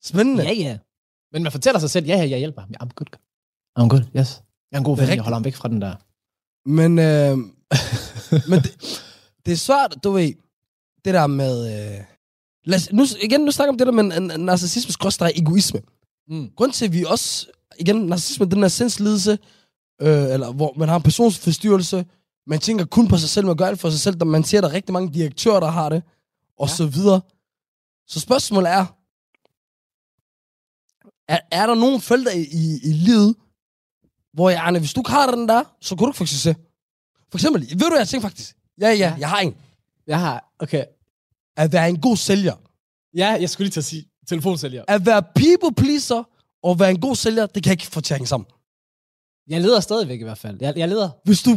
[0.04, 0.42] Spændende.
[0.44, 0.78] Ja, ja.
[1.32, 2.70] Men man fortæller sig selv, ja, ja, jeg hjælper ham.
[2.82, 3.06] I'm good.
[3.80, 4.42] I'm good, yes.
[4.72, 5.94] Jeg er en god ven, jeg holder ham væk fra den der.
[6.68, 7.36] Men, øh,
[8.50, 8.76] men det,
[9.46, 10.32] det er svært, du ved,
[11.04, 11.54] det der med...
[11.96, 12.00] Øh,
[12.68, 15.80] lad os, nu, igen, nu snakker vi om det der med narcissisme skråstreg egoisme.
[16.28, 16.50] Mm.
[16.56, 17.46] Grunden til, at vi også...
[17.78, 19.38] Igen, narcissisme, den her sindslidelse,
[20.00, 22.06] øh, eller hvor man har en personsforstyrrelse,
[22.46, 24.60] man tænker kun på sig selv, man gør alt for sig selv, der man ser,
[24.60, 26.02] der er rigtig mange direktører, der har det,
[26.58, 26.74] og Ja.
[26.74, 27.20] så videre.
[28.06, 28.86] Så spørgsmålet er,
[31.28, 33.34] er, er der nogle felter i, i, i livet,
[34.32, 36.56] hvor jeg, Arne, hvis du ikke har den der, så kunne du ikke få succes.
[37.30, 38.56] For eksempel, ved du, jeg tænker faktisk?
[38.80, 39.54] Ja, ja, jeg har en.
[40.06, 40.84] Jeg har, okay.
[41.62, 42.56] At være en god sælger.
[43.16, 44.84] Ja, jeg skulle lige til at sige telefonsælger.
[44.88, 46.22] At være people pleaser
[46.62, 48.46] og være en god sælger, det kan jeg ikke få til at hænge sammen.
[49.48, 50.58] Jeg leder stadigvæk i hvert fald.
[50.60, 51.10] Jeg, jeg leder.
[51.24, 51.50] Hvis du,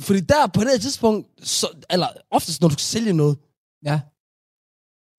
[0.00, 3.38] fordi der på det her tidspunkt, så, eller oftest når du skal sælge noget,
[3.84, 4.00] Ja.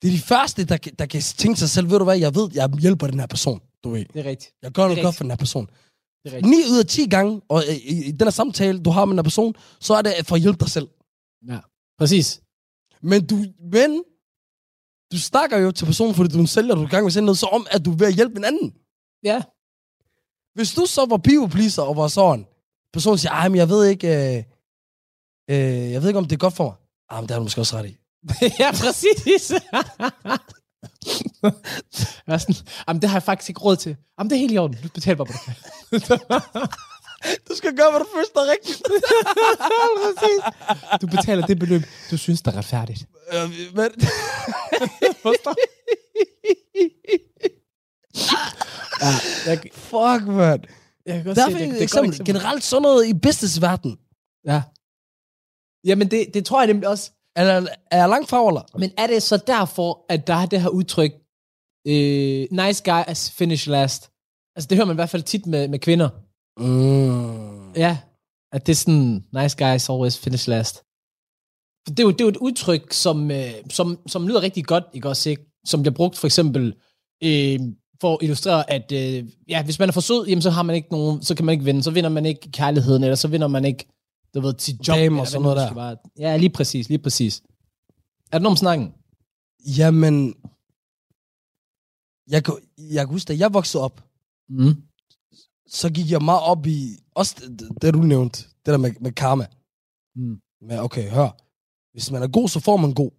[0.01, 2.49] det er de første, der, der kan tænke sig selv, ved du hvad, jeg ved,
[2.53, 3.61] jeg hjælper den her person.
[3.83, 4.53] Du ved, Det er rigtigt.
[4.61, 5.65] jeg gør noget godt for den her person.
[6.23, 6.49] Det er rigtigt.
[6.49, 9.11] 9 ud af 10 gange, og i, i, i den her samtale, du har med
[9.11, 10.87] den her person, så er det for at hjælpe dig selv.
[11.47, 11.59] Ja.
[11.97, 12.41] Præcis.
[13.01, 13.35] Men du,
[13.71, 14.03] men,
[15.11, 17.09] du snakker jo til personen, fordi du er en sælger, du er i gang med
[17.09, 18.73] at sælge noget, så om, at du er ved at hjælpe en anden.
[19.23, 19.41] Ja.
[20.55, 22.45] Hvis du så var people pleaser og var sådan,
[22.93, 24.43] personen siger, ej, men jeg ved ikke, øh,
[25.49, 26.73] øh, jeg ved ikke, om det er godt for mig.
[27.09, 27.97] Ah, men det har du måske også ret i.
[28.63, 29.51] ja, præcis.
[32.27, 32.55] jeg sådan,
[32.87, 33.95] jamen, det har jeg faktisk ikke råd til.
[34.19, 34.77] Jamen, det er helt i orden.
[34.83, 35.41] Du betaler bare på det.
[37.49, 38.81] Du skal gøre, hvad du føler er rigtigt.
[41.01, 43.05] Du betaler det beløb, du synes, der er retfærdigt.
[43.33, 43.89] Øh, men,
[49.01, 50.63] Ja, jeg, fuck, man.
[51.05, 52.09] jeg kan godt Derfor se, det, et det er et eksempel.
[52.09, 52.33] eksempel.
[52.33, 53.97] Generelt sådan noget i businessverden.
[54.47, 54.61] Ja.
[55.85, 57.11] Jamen, det, det tror jeg nemlig også.
[57.37, 58.61] Eller er jeg langt fra, eller?
[58.77, 61.11] Men er det så derfor, at der er det her udtryk,
[61.87, 64.09] øh, nice guy as finish last?
[64.55, 66.09] Altså, det hører man i hvert fald tit med, med kvinder.
[66.57, 67.73] Mm.
[67.73, 67.97] Ja,
[68.51, 70.75] at det er sådan, nice guys always finish last.
[71.87, 74.65] For det er jo, det er jo et udtryk, som, øh, som, som lyder rigtig
[74.65, 75.45] godt, ikke også, ikke?
[75.65, 76.75] Som bliver brugt for eksempel
[77.23, 77.59] øh,
[78.01, 80.75] for at illustrere, at øh, ja, hvis man er for sød, jamen, så har man
[80.75, 83.47] ikke nogen, så kan man ikke vinde, så vinder man ikke kærligheden, eller så vinder
[83.47, 83.85] man ikke,
[84.33, 84.95] du ved, sit job.
[84.95, 85.73] Dame og eller sådan noget der.
[85.73, 87.43] Bare, ja, lige præcis, lige præcis.
[88.31, 88.93] Er nogen om snakken?
[89.77, 90.35] Jamen,
[92.27, 92.43] jeg
[92.77, 94.01] jeg kan huske, da jeg voksede op,
[94.49, 94.75] Mm.
[95.67, 99.11] Så gik jeg meget op i, også det, det du nævnte, det der med, med
[99.11, 99.47] karma.
[100.15, 100.37] Mm.
[100.61, 101.29] Men okay, hør.
[101.93, 103.11] Hvis man er god, så får man god.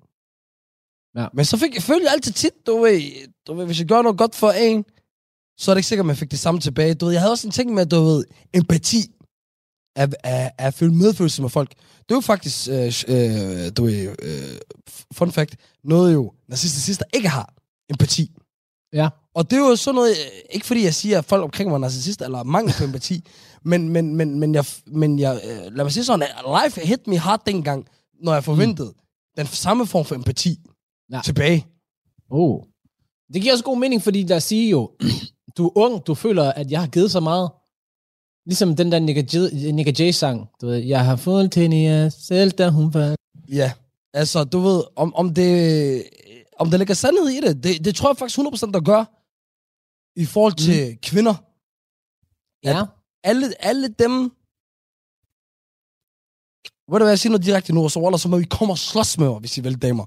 [1.17, 1.29] Ja.
[1.33, 3.01] Men så fik jeg følte altid tit, du ved,
[3.47, 4.85] du ved, hvis jeg gør noget godt for en,
[5.59, 6.95] så er det ikke sikkert, at man fik det samme tilbage.
[6.95, 8.25] Du ved, jeg havde også en ting med, du ved,
[8.55, 9.13] empati.
[9.97, 11.71] At, at, at føle medfølelse med folk.
[11.75, 14.59] Det er jo faktisk, øh, øh, du ved, øh,
[15.13, 17.55] fun fact, noget jo, narcissister ikke har.
[17.91, 18.37] Empati.
[18.93, 19.09] Ja.
[19.35, 21.75] Og det er jo sådan noget, øh, ikke fordi jeg siger, at folk omkring mig
[21.75, 23.29] er narcissister, eller mangel på empati,
[23.71, 27.07] men, men, men, men, jeg, men jeg, øh, lad mig sige sådan, at life hit
[27.07, 27.89] me hard dengang,
[28.23, 29.03] når jeg forventede mm.
[29.37, 30.59] den samme form for empati
[31.13, 31.21] Ja.
[31.25, 31.67] tilbage.
[32.31, 32.63] Oh.
[33.35, 34.91] Det giver også god mening, fordi der siger jo,
[35.57, 37.51] du er ung, du føler, at jeg har givet så meget.
[38.47, 38.99] Ligesom den der
[39.73, 43.15] Nick J-sang, du ved, jeg har fået til hende selv, da hun var...
[43.49, 43.73] Ja,
[44.15, 46.03] altså du ved, om, om det
[46.59, 49.05] om der ligger sandhed i det, det, det tror jeg faktisk 100% der gør,
[50.21, 50.99] i forhold til mm.
[51.03, 51.35] kvinder.
[52.65, 52.85] Ja.
[53.25, 54.13] Alle, alle dem,
[56.91, 58.73] ved du hvad, jeg siger noget direkte nu, og så, Waller, så må vi komme
[58.75, 60.05] og slås med mig, hvis I vil damer.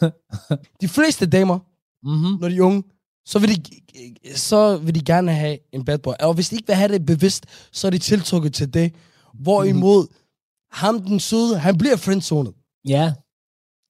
[0.82, 1.58] de fleste damer,
[2.02, 2.38] Mm-hmm.
[2.40, 2.82] når de er unge,
[3.26, 3.70] så vil de,
[4.36, 6.12] så vil de gerne have en bad boy.
[6.20, 8.94] Og hvis de ikke vil have det bevidst, så er de tiltrukket til det.
[9.34, 10.06] Hvorimod
[10.72, 12.54] ham den søde, han bliver friendzonet.
[12.88, 13.14] Ja.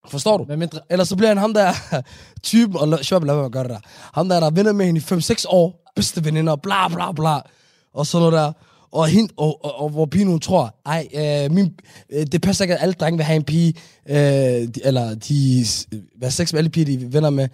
[0.08, 0.44] Forstår du?
[0.48, 0.80] Men mindre...
[0.90, 1.72] Eller så bliver han ham der
[2.42, 3.80] typen, og shabab, sjovt, lad gøre det der.
[4.14, 7.40] Ham der, der venner med hende i 5-6 år, bedste veninder, bla bla bla,
[7.94, 8.52] og sådan noget der.
[8.92, 11.74] Og, hende, og, og, og hvor pigen hun tror, ej, øh, min,
[12.12, 13.74] øh, det passer ikke, at alle drenge vil have en pige,
[14.08, 17.48] øh, de, eller de vil have sex med alle piger, de venner med.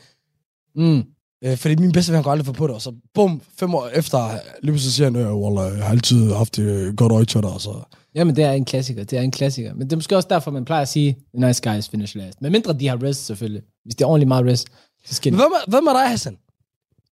[0.76, 1.04] Mm.
[1.44, 3.88] Øh, fordi min bedste ven går aldrig få på det, og så bum, fem år
[3.94, 4.30] efter,
[4.62, 7.50] lige pludselig siger han, øh, Wallah, jeg har altid haft det godt øje til dig,
[7.58, 7.82] så...
[8.14, 9.74] Jamen, det er en klassiker, det er en klassiker.
[9.74, 12.42] Men det er måske også derfor, man plejer at sige, nice guys finish last.
[12.42, 13.62] Men mindre de har rest, selvfølgelig.
[13.84, 14.66] Hvis det er ordentligt meget rest,
[15.06, 15.36] så skal de...
[15.36, 16.36] hvem er, hvem er dig, Hassan?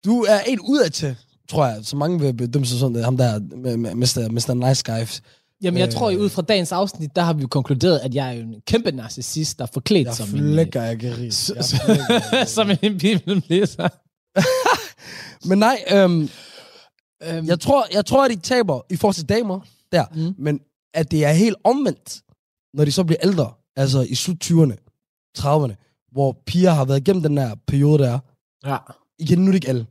[0.05, 1.17] Du er en udad til,
[1.51, 3.39] tror jeg, så mange vil bedømme sig sådan, det ham der,
[3.95, 4.29] Mr.
[4.31, 4.69] Mr.
[4.69, 5.07] Nice Guy.
[5.63, 5.93] Jamen, jeg Øh.
[5.93, 8.55] tror, at ud fra dagens afsnit, der har vi jo konkluderet, at jeg er en
[8.67, 11.25] kæmpe narcissist, der er forklædt Jeg som flækker, jeg kan rige.
[11.27, 11.57] en...
[11.57, 13.89] Jeg flækker, s- som en bibellæser.
[15.49, 16.29] Men nej, øhm,
[17.23, 19.61] Øhm, jeg, tror, jeg tror, at de taber i forhold til damer
[19.93, 20.21] der, Mm.
[20.21, 20.35] mm.
[20.39, 20.61] men
[20.95, 22.23] at det er helt omvendt,
[22.75, 24.75] når de så bliver ældre, altså i slut 20'erne,
[25.39, 28.19] 30'erne, hvor piger har været igennem den her periode der.
[28.67, 28.77] ja.
[29.19, 29.87] Igen, nu er det ikke alle.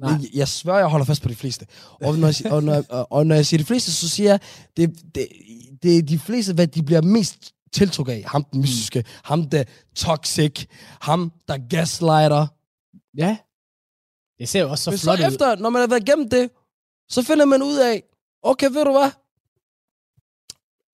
[0.00, 0.10] Nej.
[0.10, 1.66] Jeg, jeg svær, jeg holder fast på de fleste.
[2.04, 4.40] Og når jeg, og når, jeg- og, når jeg siger de fleste, så siger jeg,
[4.76, 5.28] det, det,
[5.82, 8.24] det er de fleste, hvad de bliver mest tiltrukket af.
[8.26, 9.64] Ham den mystiske, ham der
[9.96, 10.66] toxic,
[11.00, 12.46] ham der gaslighter.
[13.16, 13.36] Ja.
[14.38, 15.32] Det ser jo også så Men flot så ud.
[15.32, 16.50] efter, når man har været igennem det,
[17.08, 18.02] så finder man ud af,
[18.42, 19.10] okay, ved du hvad?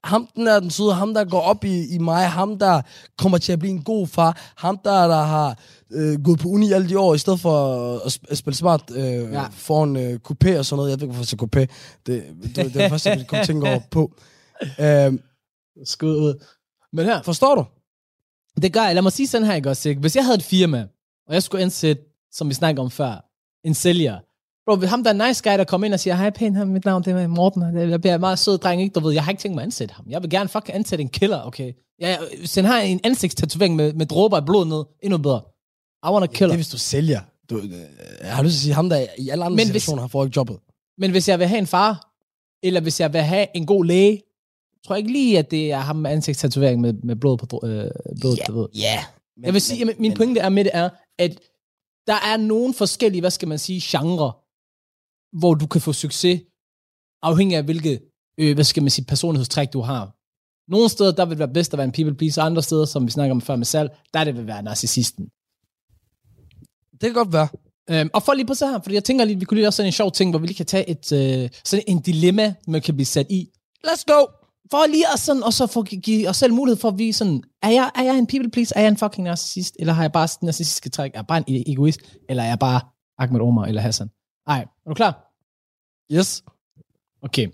[0.05, 2.83] Ham den er den søde, ham der går op i, i mig, ham der
[3.19, 5.59] kommer til at blive en god far, ham der, der har
[5.91, 9.03] øh, gået på uni alle de år, i stedet for at, at spille smart øh,
[9.33, 9.47] Ja.
[9.51, 10.91] foran øh, coupé og sådan noget.
[10.91, 11.61] Jeg ved ikke, hvorfor jeg siger coupé.
[12.07, 14.13] Det, det, det er det første, jeg kom tænke over på.
[14.81, 15.13] Øh,
[15.85, 16.45] Skud ud.
[16.93, 17.65] Men her, forstår du?
[18.63, 18.95] det gør jeg.
[18.95, 19.89] Lad mig sige sådan her, ikke også?
[19.89, 20.01] Ikke?
[20.01, 20.87] Hvis jeg havde et firma,
[21.27, 22.03] og jeg skulle ansætte,
[22.39, 23.25] som vi snakkede om før,
[23.65, 24.19] en sælger.
[24.67, 27.05] Bro, ham der er nice guy, der kommer ind og siger, hej pæn, mit navn
[27.05, 28.93] det er Morten, det- jeg bliver meget sød dreng, ikke?
[28.93, 30.05] Du ved, jeg har ikke tænkt mig at ansætte ham.
[30.09, 31.73] Jeg vil gerne fucking ansætte en killer, okay?
[31.99, 35.41] Jeg, hvis han har en ansigtstatovering med, med dråber af blod ned, endnu bedre.
[36.07, 36.53] I want a Det killer.
[36.53, 37.21] er, hvis du sælger.
[37.51, 37.71] Du, øh,
[38.21, 40.09] jeg har lyst til at sige, ham der i alle andre Men hvis- situationer har
[40.09, 40.57] fået jobbet.
[40.99, 42.11] Men hvis jeg vil have en far,
[42.63, 44.23] eller hvis jeg vil have en god læge,
[44.87, 47.91] tror jeg ikke lige, at det er ham med ansigtstatovering med, med blod på øh,
[48.21, 48.47] blod, yeah.
[48.47, 48.69] du ved.
[48.75, 49.05] Ja.
[49.37, 51.39] Men, Jeg vil sige, men, min pointe er med det er, at
[52.09, 54.33] der er nogle forskellige, hvad skal man sige, genre,
[55.41, 56.41] hvor du kan få succes,
[57.23, 58.01] afhængig af hvilke,
[58.41, 60.15] øh, hvad skal man sige, personlighedstræk du har.
[60.71, 63.07] Nogle steder, der vil det være bedst at være en people pleaser, andre steder, som
[63.07, 65.25] vi snakker om før med salg, der det vil være narcissisten.
[66.93, 67.49] Det kan godt være.
[67.91, 69.77] Øhm, og for lige på så her, fordi jeg tænker lige, vi kunne lige også
[69.77, 72.83] sådan en sjov ting, hvor vi lige kan tage et, øh, sådan en dilemma, man
[72.83, 73.51] kan blive sat i.
[73.87, 74.38] Let's go!
[74.71, 77.43] For lige at, sådan, og så få give os selv mulighed for at vise sådan,
[77.63, 80.13] er jeg, er jeg en people please, er jeg en fucking narcissist, eller har jeg
[80.13, 82.81] bare narcissistiske træk, er jeg bare en e-, egoist, eller er jeg bare
[83.19, 84.11] Ahmed Omar eller Hassan?
[84.47, 85.29] Ej, er du klar?
[86.13, 86.45] Yes.
[87.23, 87.49] Okay.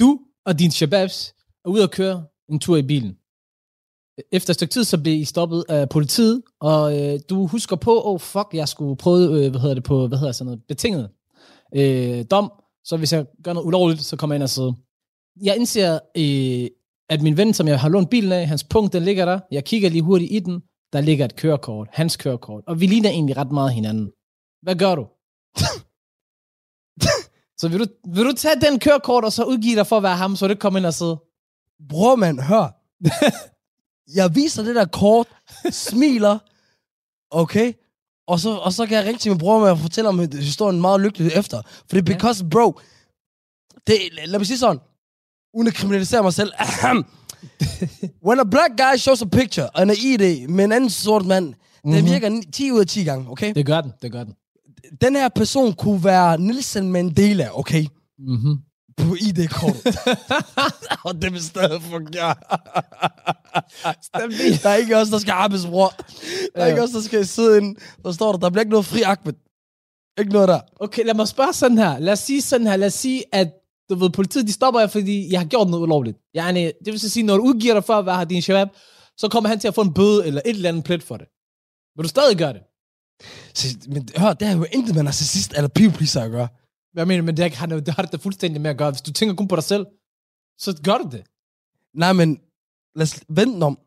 [0.00, 1.34] Du og din shababs
[1.64, 3.16] er ude at køre en tur i bilen.
[4.32, 8.02] Efter et stykke tid, så bliver I stoppet af politiet, og øh, du husker på,
[8.04, 11.10] oh fuck, jeg skulle prøve, øh, hvad hedder det på, hvad hedder sådan noget, betinget
[11.74, 12.52] øh, dom,
[12.84, 14.72] så hvis jeg gør noget ulovligt, så kommer jeg ind og sidder.
[15.40, 16.70] Jeg indser, øh,
[17.08, 19.40] at min ven, som jeg har lånt bilen af, hans punkt, den ligger der.
[19.50, 20.62] Jeg kigger lige hurtigt i den.
[20.92, 24.12] Der ligger et kørekort, hans kørekort, og vi ligner egentlig ret meget hinanden.
[24.62, 25.02] Hvad gør du?
[27.60, 30.16] så vil du, vil du tage den kørekort, og så udgive dig for at være
[30.16, 31.16] ham, så du ikke kommer ind og sidde?
[31.88, 32.78] Bror, mand, hør.
[34.18, 35.26] jeg viser det der kort,
[35.70, 36.38] smiler,
[37.30, 37.72] okay?
[38.26, 40.80] Og så, og så kan jeg ringe til min bror med og fortælle om historien
[40.80, 41.62] meget lykkeligt efter.
[41.62, 42.80] For det er because, bro,
[43.86, 44.80] det, lad mig sige sådan,
[45.54, 46.52] uden at kriminalisere mig selv.
[46.58, 47.04] Ahem.
[48.26, 51.46] When a black guy shows a picture and a ID med en anden sort mand,
[51.46, 51.92] mm-hmm.
[51.92, 53.54] det virker ni- 10 ud af 10 gange, okay?
[53.54, 54.34] Det gør den, det gør den.
[55.00, 57.84] Den her person kunne være Nelson Mandela, okay?
[58.18, 58.56] Mm-hmm.
[58.96, 59.96] På ID-kortet.
[61.06, 62.34] og det vil stadig fungere.
[64.62, 65.94] der er ikke os, der skal arbejde, bror.
[66.56, 67.76] Der er ikke os, der skal sidde ind.
[68.04, 69.32] Der står der, der bliver ikke noget fri Ahmed.
[70.18, 70.60] Ikke noget der.
[70.80, 71.98] Okay, lad mig spørge sådan her.
[71.98, 72.76] Lad os sige sådan her.
[72.76, 73.48] Lad os sige, at
[73.94, 76.18] du ved, politiet de stopper jer, fordi jeg har gjort noget ulovligt.
[76.36, 78.68] Yani, det vil så sige, når du udgiver dig for at være din shabab,
[79.16, 81.26] så kommer han til at få en bøde eller et eller andet plet for det.
[81.96, 82.62] Vil du stadig gøre det?
[83.54, 86.48] Så, men hør, det har jo intet med narcissist eller people pleaser at gøre.
[86.94, 88.90] Jeg mener, men det, er ikke- det har det da fuldstændig med at gøre.
[88.90, 89.86] Hvis du tænker kun på dig selv,
[90.58, 91.22] så gør du det.
[91.94, 92.40] Nej, men
[92.94, 93.78] lad os vente om.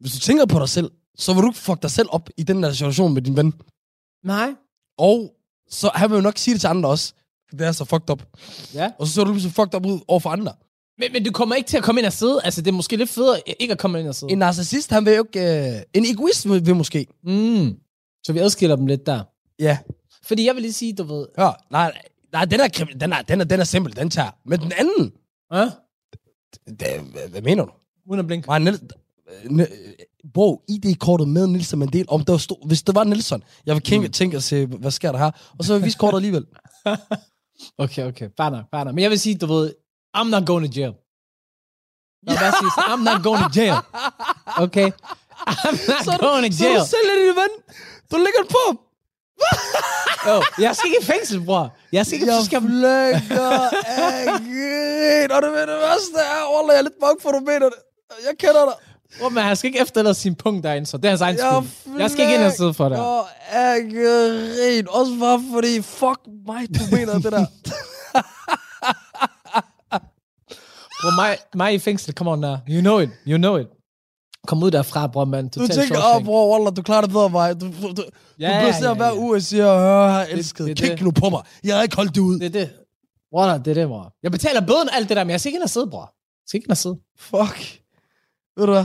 [0.00, 2.42] Hvis du tænker på dig selv, så vil du ikke fuck dig selv op i
[2.42, 3.52] den der situation med din ven.
[4.24, 4.54] Nej.
[4.98, 5.36] Og
[5.68, 7.14] så han vil jo nok sige det til andre også.
[7.50, 8.22] Det er så fucked up.
[8.74, 8.90] Ja.
[8.98, 10.52] Og så ser du lige så fucked up ud over for andre.
[10.98, 12.40] Men, men du kommer ikke til at komme ind og sidde.
[12.44, 14.32] Altså, det er måske lidt federe ikke at komme ind og sidde.
[14.32, 15.76] En narcissist, han vil jo ikke...
[15.76, 17.06] Øh, en egoist vil, vil måske.
[17.24, 17.76] Mm.
[18.26, 19.22] Så vi adskiller dem lidt der.
[19.58, 19.78] Ja.
[20.24, 21.26] Fordi jeg vil lige sige, du ved...
[21.38, 21.92] Hør, nej,
[22.32, 22.68] nej, den er,
[23.00, 24.30] den er, den er, den er simpel, den tager.
[24.44, 25.12] Men den anden,
[25.52, 25.66] Øh?
[26.66, 26.86] det,
[27.30, 27.72] hvad, mener du?
[28.06, 28.48] Uden at blinke.
[28.48, 28.80] Nej, Niels,
[29.44, 29.66] øh,
[30.34, 34.06] bro, ID-kortet med Nelson Mandela, om der stod, hvis det var Nelson, jeg vil kæmpe,
[34.06, 34.12] mm.
[34.12, 35.30] tænke og se, hvad sker der her?
[35.58, 36.46] Og så vil jeg vise kortet alligevel.
[37.78, 38.28] Okay, okay.
[38.36, 38.94] Fair nok, fair nok.
[38.94, 39.74] Men jeg vil sige, du ved,
[40.16, 40.94] I'm not going to jail.
[42.26, 43.76] Jeg vil bare sige, så I'm not going to jail.
[44.64, 44.88] Okay?
[45.50, 46.78] I'm not Så, going to så jail.
[46.80, 47.52] du sælger din ven.
[48.10, 48.64] Du ligger den på.
[50.28, 51.76] Jo, jeg skal ikke i fængsel, bror.
[51.92, 52.32] Jeg skal ikke...
[52.34, 52.60] Jeg skal...
[52.60, 53.50] flækker
[53.86, 54.24] af.
[55.34, 57.78] Og det ved det værste er, Wallah, jeg er lidt bange for, du mener det.
[58.28, 58.74] Jeg kender dig.
[59.18, 61.62] Bror, men han skal ikke efterlade sin punkt derinde, så det er hans egen Jeg
[61.82, 62.00] skyld.
[62.00, 62.98] Jeg skal ikke ind og sidde for dig.
[62.98, 63.20] flækker
[63.52, 64.86] af grin.
[64.88, 67.46] Også bare fordi, fuck mig, du mener det der.
[71.02, 72.56] Bror, mig, mig i fængsel, come on now.
[72.68, 73.66] You know it, you know it.
[74.46, 75.50] Kom ud derfra, bror, mand.
[75.50, 77.60] Du tænker, åh, oh, bror, Wallah, du klarer det bedre mig.
[77.60, 78.02] Du, du, du,
[78.38, 79.16] Ja, du bliver ja, hver ja.
[79.16, 80.66] uge og siger, hør, jeg har elsket.
[80.66, 81.00] det er Kig det.
[81.02, 81.42] nu på mig.
[81.64, 82.38] Jeg har ikke holdt det ud.
[82.38, 82.70] Det er det.
[83.30, 84.12] Bror, det er det, bror.
[84.22, 86.00] Jeg betaler bøden alt det der, men jeg skal ikke ind og sidde, bror.
[86.02, 86.96] Jeg skal ikke ind og sidde.
[87.18, 87.80] Fuck.
[88.56, 88.84] Ved du hvad?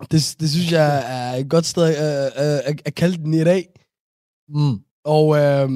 [0.00, 3.44] Det, det synes jeg er et godt sted at, at, at, at kalde den i
[3.44, 3.68] dag.
[4.48, 4.80] Mm.
[5.04, 5.70] Og øh,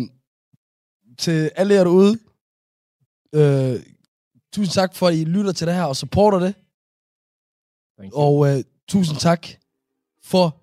[1.18, 2.18] til alle jer derude,
[3.34, 3.80] øh,
[4.52, 6.54] tusind tak for, at I lytter til det her og supporter det.
[7.98, 8.20] Thank you.
[8.20, 9.46] Og øh, tusind tak
[10.22, 10.56] for,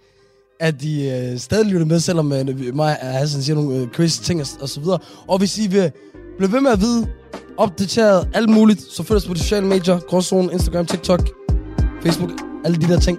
[0.68, 4.22] at I øh, stadig lytter med, selvom øh, mig og Hassan siger nogle øh, crazy
[4.22, 4.98] ting og, og så videre.
[5.28, 5.92] Og hvis I vil
[6.36, 7.12] blive ved med at vide,
[7.56, 11.20] opdateret alt muligt, så følg os på de sociale medier, Gråzone, Instagram, TikTok,
[12.02, 13.18] Facebook, alle de der ting.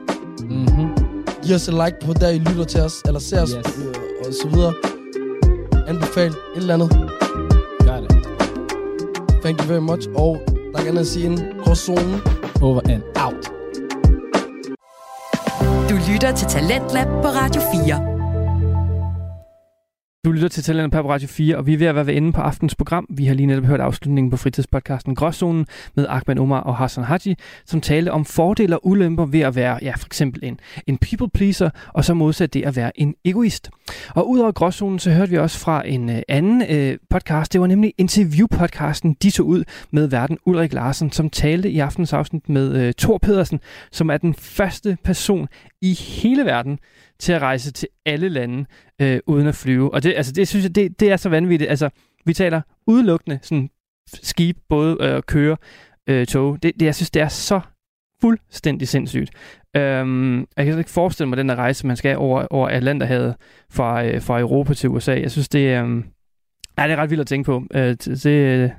[0.49, 0.89] Mm-hmm.
[1.43, 3.77] Giv os et like på, der I lytter til os, eller ser os, Yes.
[3.77, 3.93] øh,
[4.27, 4.73] og så videre.
[5.87, 6.89] Anbefal et eller andet.
[7.85, 8.11] Gør det.
[9.41, 10.07] Thank you very much.
[10.15, 10.41] Og
[10.73, 12.21] der er andet at sige en Gråzone.
[12.61, 13.51] Over and out.
[15.89, 18.10] Du lytter til Talentlab på Radio 4.
[20.25, 22.33] Du lytter til Talent på Radio 4, og vi er ved at være ved enden
[22.33, 23.05] på aftens program.
[23.09, 25.65] Vi har lige netop hørt afslutningen på fritidspodcasten Gråzonen
[25.95, 29.79] med Ahmed Omar og Hassan Haji, som talte om fordele og ulemper ved at være,
[29.81, 33.69] ja, for eksempel en, en people pleaser, og så modsat det at være en egoist.
[34.15, 37.53] Og udover Gråzonen, så hørte vi også fra en øh, anden øh, podcast.
[37.53, 42.13] Det var nemlig interviewpodcasten De tog ud med verden Ulrik Larsen, som talte i aftens
[42.13, 43.59] afsnit med øh, Thor Pedersen,
[43.91, 45.47] som er den første person
[45.81, 46.79] i hele verden
[47.19, 48.65] til at rejse til alle lande
[49.01, 49.93] øh, uden at flyve.
[49.93, 51.69] Og det, altså, det synes jeg, det, det er så vanvittigt.
[51.69, 51.89] Altså,
[52.25, 53.69] vi taler udelukkende sådan
[54.13, 55.57] skib, både øh, køre
[56.07, 56.63] øh, tog.
[56.63, 57.61] Det, det, jeg synes, det er så
[58.21, 59.31] fuldstændig sindssygt.
[59.75, 63.35] Øhm, jeg kan ikke forestille mig den der rejse, man skal over, over Atlanterhavet
[63.69, 65.19] fra, øh, fra Europa til USA.
[65.19, 66.03] Jeg synes, det, øh,
[66.77, 67.63] ja, det er ret vildt at tænke på.
[67.73, 68.71] Øh, det,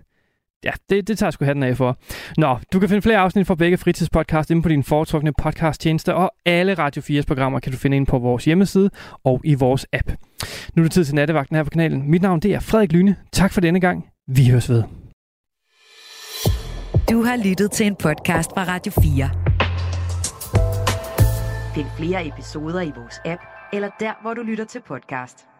[0.65, 1.99] ja, det, det tager jeg sgu hatten af for.
[2.37, 6.33] Nå, du kan finde flere afsnit fra begge fritidspodcast inde på din foretrukne podcasttjeneste, og
[6.47, 8.91] alle Radio 4's programmer kan du finde ind på vores hjemmeside
[9.25, 10.11] og i vores app.
[10.75, 12.11] Nu er det tid til nattevagten her på kanalen.
[12.11, 13.17] Mit navn det er Frederik Lyne.
[13.33, 14.07] Tak for denne gang.
[14.29, 14.83] Vi høres ved.
[17.11, 19.31] Du har lyttet til en podcast fra Radio 4.
[21.75, 23.43] Find flere episoder i vores app,
[23.73, 25.52] eller der, hvor du lytter til podcast.